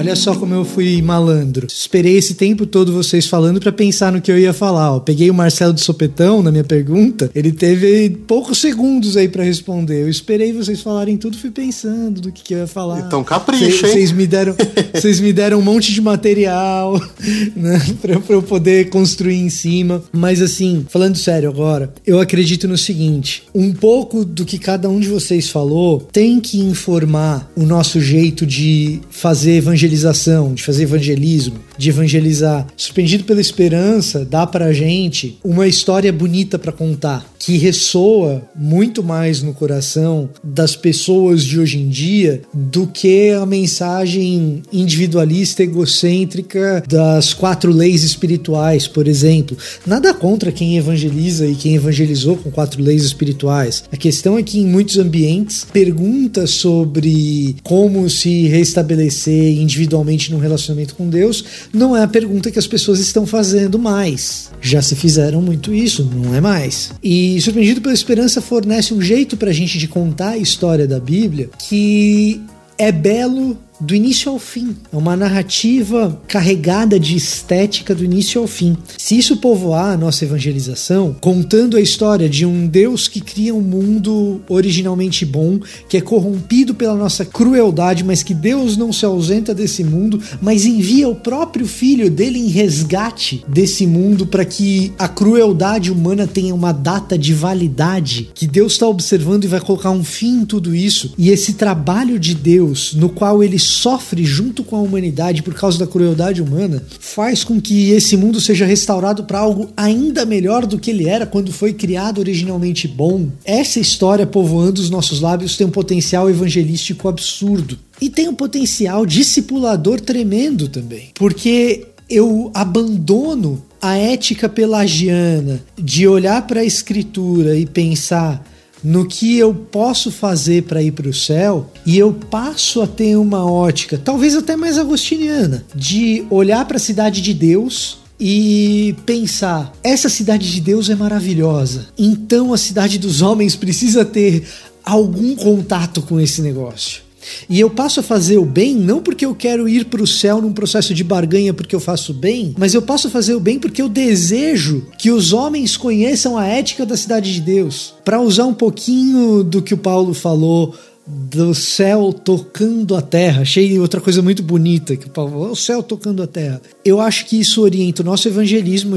[0.01, 1.67] Olha só como eu fui malandro.
[1.67, 4.95] Esperei esse tempo todo vocês falando para pensar no que eu ia falar.
[4.95, 4.99] Ó.
[4.99, 7.29] Peguei o Marcelo de Sopetão na minha pergunta.
[7.35, 10.01] Ele teve poucos segundos aí para responder.
[10.01, 13.01] Eu esperei vocês falarem tudo, fui pensando do que, que eu ia falar.
[13.01, 13.93] Então capricha, hein?
[13.93, 14.55] Vocês me deram,
[14.91, 16.99] vocês me deram um monte de material,
[17.55, 20.03] né, para eu poder construir em cima.
[20.11, 24.99] Mas assim, falando sério agora, eu acredito no seguinte: um pouco do que cada um
[24.99, 30.83] de vocês falou tem que informar o nosso jeito de fazer evangelismo evangelização, de fazer
[30.83, 32.67] evangelismo, de evangelizar.
[32.77, 39.41] Suspendido pela esperança, dá pra gente uma história bonita para contar, que ressoa muito mais
[39.41, 47.33] no coração das pessoas de hoje em dia do que a mensagem individualista, egocêntrica das
[47.33, 49.57] quatro leis espirituais, por exemplo.
[49.87, 53.85] Nada contra quem evangeliza e quem evangelizou com quatro leis espirituais.
[53.91, 60.93] A questão é que em muitos ambientes, perguntas sobre como se restabelecer individualmente num relacionamento
[60.93, 64.51] com Deus não é a pergunta que as pessoas estão fazendo mais.
[64.61, 66.91] Já se fizeram muito isso, não é mais.
[67.03, 71.49] E Surpreendido pela Esperança fornece um jeito pra gente de contar a história da Bíblia
[71.57, 72.41] que
[72.77, 74.75] é belo do início ao fim.
[74.93, 78.77] É uma narrativa carregada de estética do início ao fim.
[78.97, 83.61] Se isso povoar a nossa evangelização, contando a história de um Deus que cria um
[83.61, 85.59] mundo originalmente bom,
[85.89, 90.65] que é corrompido pela nossa crueldade, mas que Deus não se ausenta desse mundo, mas
[90.65, 96.53] envia o próprio filho dele em resgate desse mundo para que a crueldade humana tenha
[96.53, 100.75] uma data de validade, que Deus está observando e vai colocar um fim em tudo
[100.75, 101.13] isso.
[101.17, 105.79] E esse trabalho de Deus, no qual ele sofre junto com a humanidade por causa
[105.79, 110.79] da crueldade humana, faz com que esse mundo seja restaurado para algo ainda melhor do
[110.79, 113.29] que ele era quando foi criado originalmente bom.
[113.43, 117.77] Essa história povoando os nossos lábios tem um potencial evangelístico absurdo.
[117.99, 121.09] E tem um potencial discipulador tremendo também.
[121.13, 128.45] Porque eu abandono a ética pelagiana de olhar para a escritura e pensar
[128.83, 133.15] no que eu posso fazer para ir para o céu e eu passo a ter
[133.15, 139.73] uma ótica, talvez até mais agostiniana, de olhar para a cidade de Deus e pensar:
[139.83, 144.43] essa cidade de Deus é maravilhosa, então a cidade dos homens precisa ter
[144.83, 147.10] algum contato com esse negócio.
[147.49, 150.41] E eu passo a fazer o bem não porque eu quero ir para o céu
[150.41, 153.59] num processo de barganha porque eu faço bem, mas eu passo a fazer o bem
[153.59, 157.93] porque eu desejo que os homens conheçam a ética da cidade de Deus.
[158.03, 160.73] Para usar um pouquinho do que o Paulo falou
[161.07, 163.41] do céu tocando a terra.
[163.41, 166.61] Achei outra coisa muito bonita que o céu tocando a terra.
[166.83, 168.95] Eu acho que isso orienta o nosso evangelismo,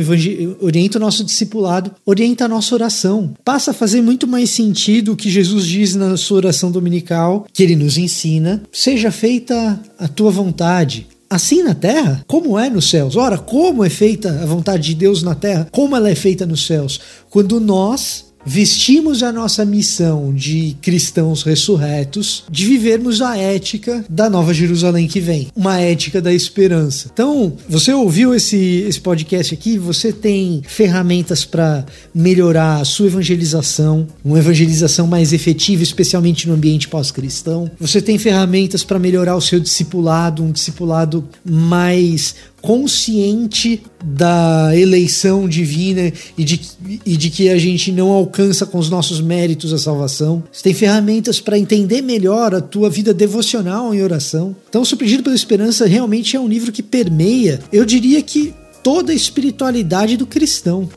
[0.61, 3.35] orienta o nosso discipulado, orienta a nossa oração.
[3.45, 7.63] Passa a fazer muito mais sentido o que Jesus diz na sua oração dominical, que
[7.63, 13.17] ele nos ensina: seja feita a tua vontade, assim na terra como é nos céus.
[13.17, 15.69] Ora, como é feita a vontade de Deus na terra?
[15.71, 17.01] Como ela é feita nos céus?
[17.29, 24.53] Quando nós vestimos a nossa missão de cristãos ressurretos, de vivermos a ética da Nova
[24.53, 27.11] Jerusalém que vem, uma ética da esperança.
[27.13, 31.85] Então, você ouviu esse, esse podcast aqui, você tem ferramentas para
[32.15, 37.71] melhorar a sua evangelização, uma evangelização mais efetiva, especialmente no ambiente pós-cristão.
[37.81, 42.35] Você tem ferramentas para melhorar o seu discipulado, um discipulado mais
[42.65, 46.59] consciente da eleição divina e de,
[47.05, 50.43] e de que a gente não alcança com os nossos méritos a salvação.
[50.51, 54.57] Você tem ferramentas para entender melhor a tua vida devocional em oração.
[54.67, 59.15] Então, Surpreendido pela Esperança realmente é um livro que permeia, eu diria que toda a
[59.15, 60.89] espiritualidade do cristão,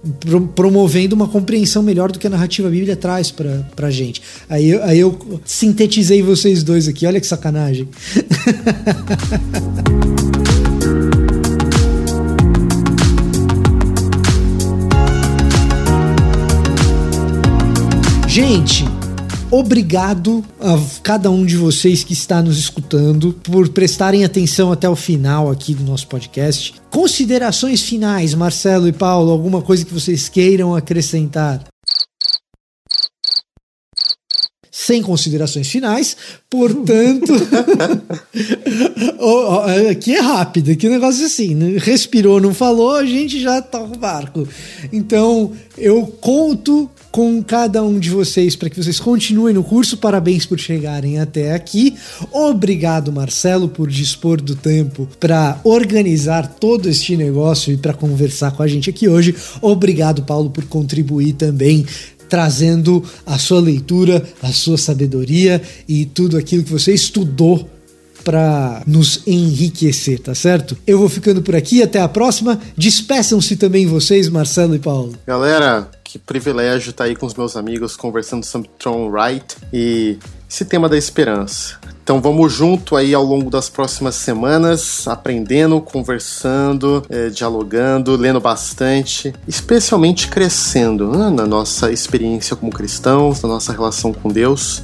[0.55, 4.21] promovendo uma compreensão melhor do que a narrativa bíblia traz pra, pra gente.
[4.49, 7.89] Aí, aí eu sintetizei vocês dois aqui, olha que sacanagem.
[18.39, 18.85] Gente,
[19.49, 24.95] obrigado a cada um de vocês que está nos escutando por prestarem atenção até o
[24.95, 26.75] final aqui do nosso podcast.
[26.91, 31.63] Considerações finais, Marcelo e Paulo, alguma coisa que vocês queiram acrescentar?
[34.71, 36.15] Sem considerações finais,
[36.49, 37.33] portanto.
[39.89, 41.77] aqui é rápido, aqui é um negócio assim: né?
[41.77, 44.47] respirou, não falou, a gente já toca o barco.
[44.91, 49.97] Então, eu conto com cada um de vocês para que vocês continuem no curso.
[49.97, 51.95] Parabéns por chegarem até aqui.
[52.31, 58.61] Obrigado, Marcelo, por dispor do tempo para organizar todo este negócio e para conversar com
[58.61, 59.35] a gente aqui hoje.
[59.61, 61.85] Obrigado, Paulo, por contribuir também
[62.29, 67.69] trazendo a sua leitura, a sua sabedoria e tudo aquilo que você estudou
[68.23, 70.77] para nos enriquecer, tá certo?
[70.85, 72.59] Eu vou ficando por aqui, até a próxima.
[72.75, 75.13] Despeçam-se também vocês, Marcelo e Paulo.
[75.25, 80.17] Galera, que privilégio estar aí com os meus amigos conversando sobre Tron Wright e
[80.49, 81.76] esse tema da esperança.
[82.07, 89.33] Então vamos junto aí ao longo das próximas semanas, aprendendo, conversando, é, dialogando, lendo bastante,
[89.45, 94.83] especialmente crescendo né, na nossa experiência como cristãos, na nossa relação com Deus,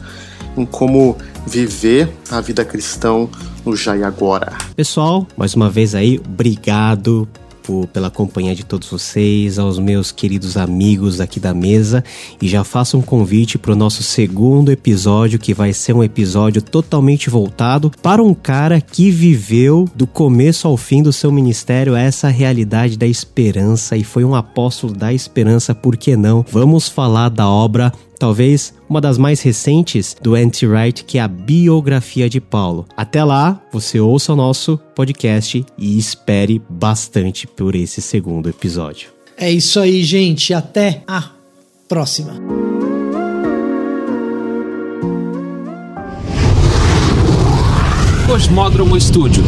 [0.57, 1.17] em como
[1.47, 3.25] viver a vida cristã
[3.65, 4.57] no já e agora.
[4.75, 7.25] Pessoal, mais uma vez aí, obrigado
[7.63, 12.03] por, pela companhia de todos vocês, aos meus queridos amigos aqui da mesa
[12.41, 16.61] e já faço um convite para o nosso segundo episódio, que vai ser um episódio
[16.61, 22.27] totalmente voltado para um cara que viveu do começo ao fim do seu ministério essa
[22.27, 26.45] realidade da esperança e foi um apóstolo da esperança, por que não?
[26.51, 27.91] Vamos falar da obra
[28.23, 32.85] talvez uma das mais recentes do Anti-Wright, que é a biografia de Paulo.
[32.95, 39.09] Até lá, você ouça o nosso podcast e espere bastante por esse segundo episódio.
[39.35, 40.53] É isso aí, gente.
[40.53, 41.31] Até a
[41.85, 42.35] próxima.
[48.25, 49.43] Cosmódromo Estúdio.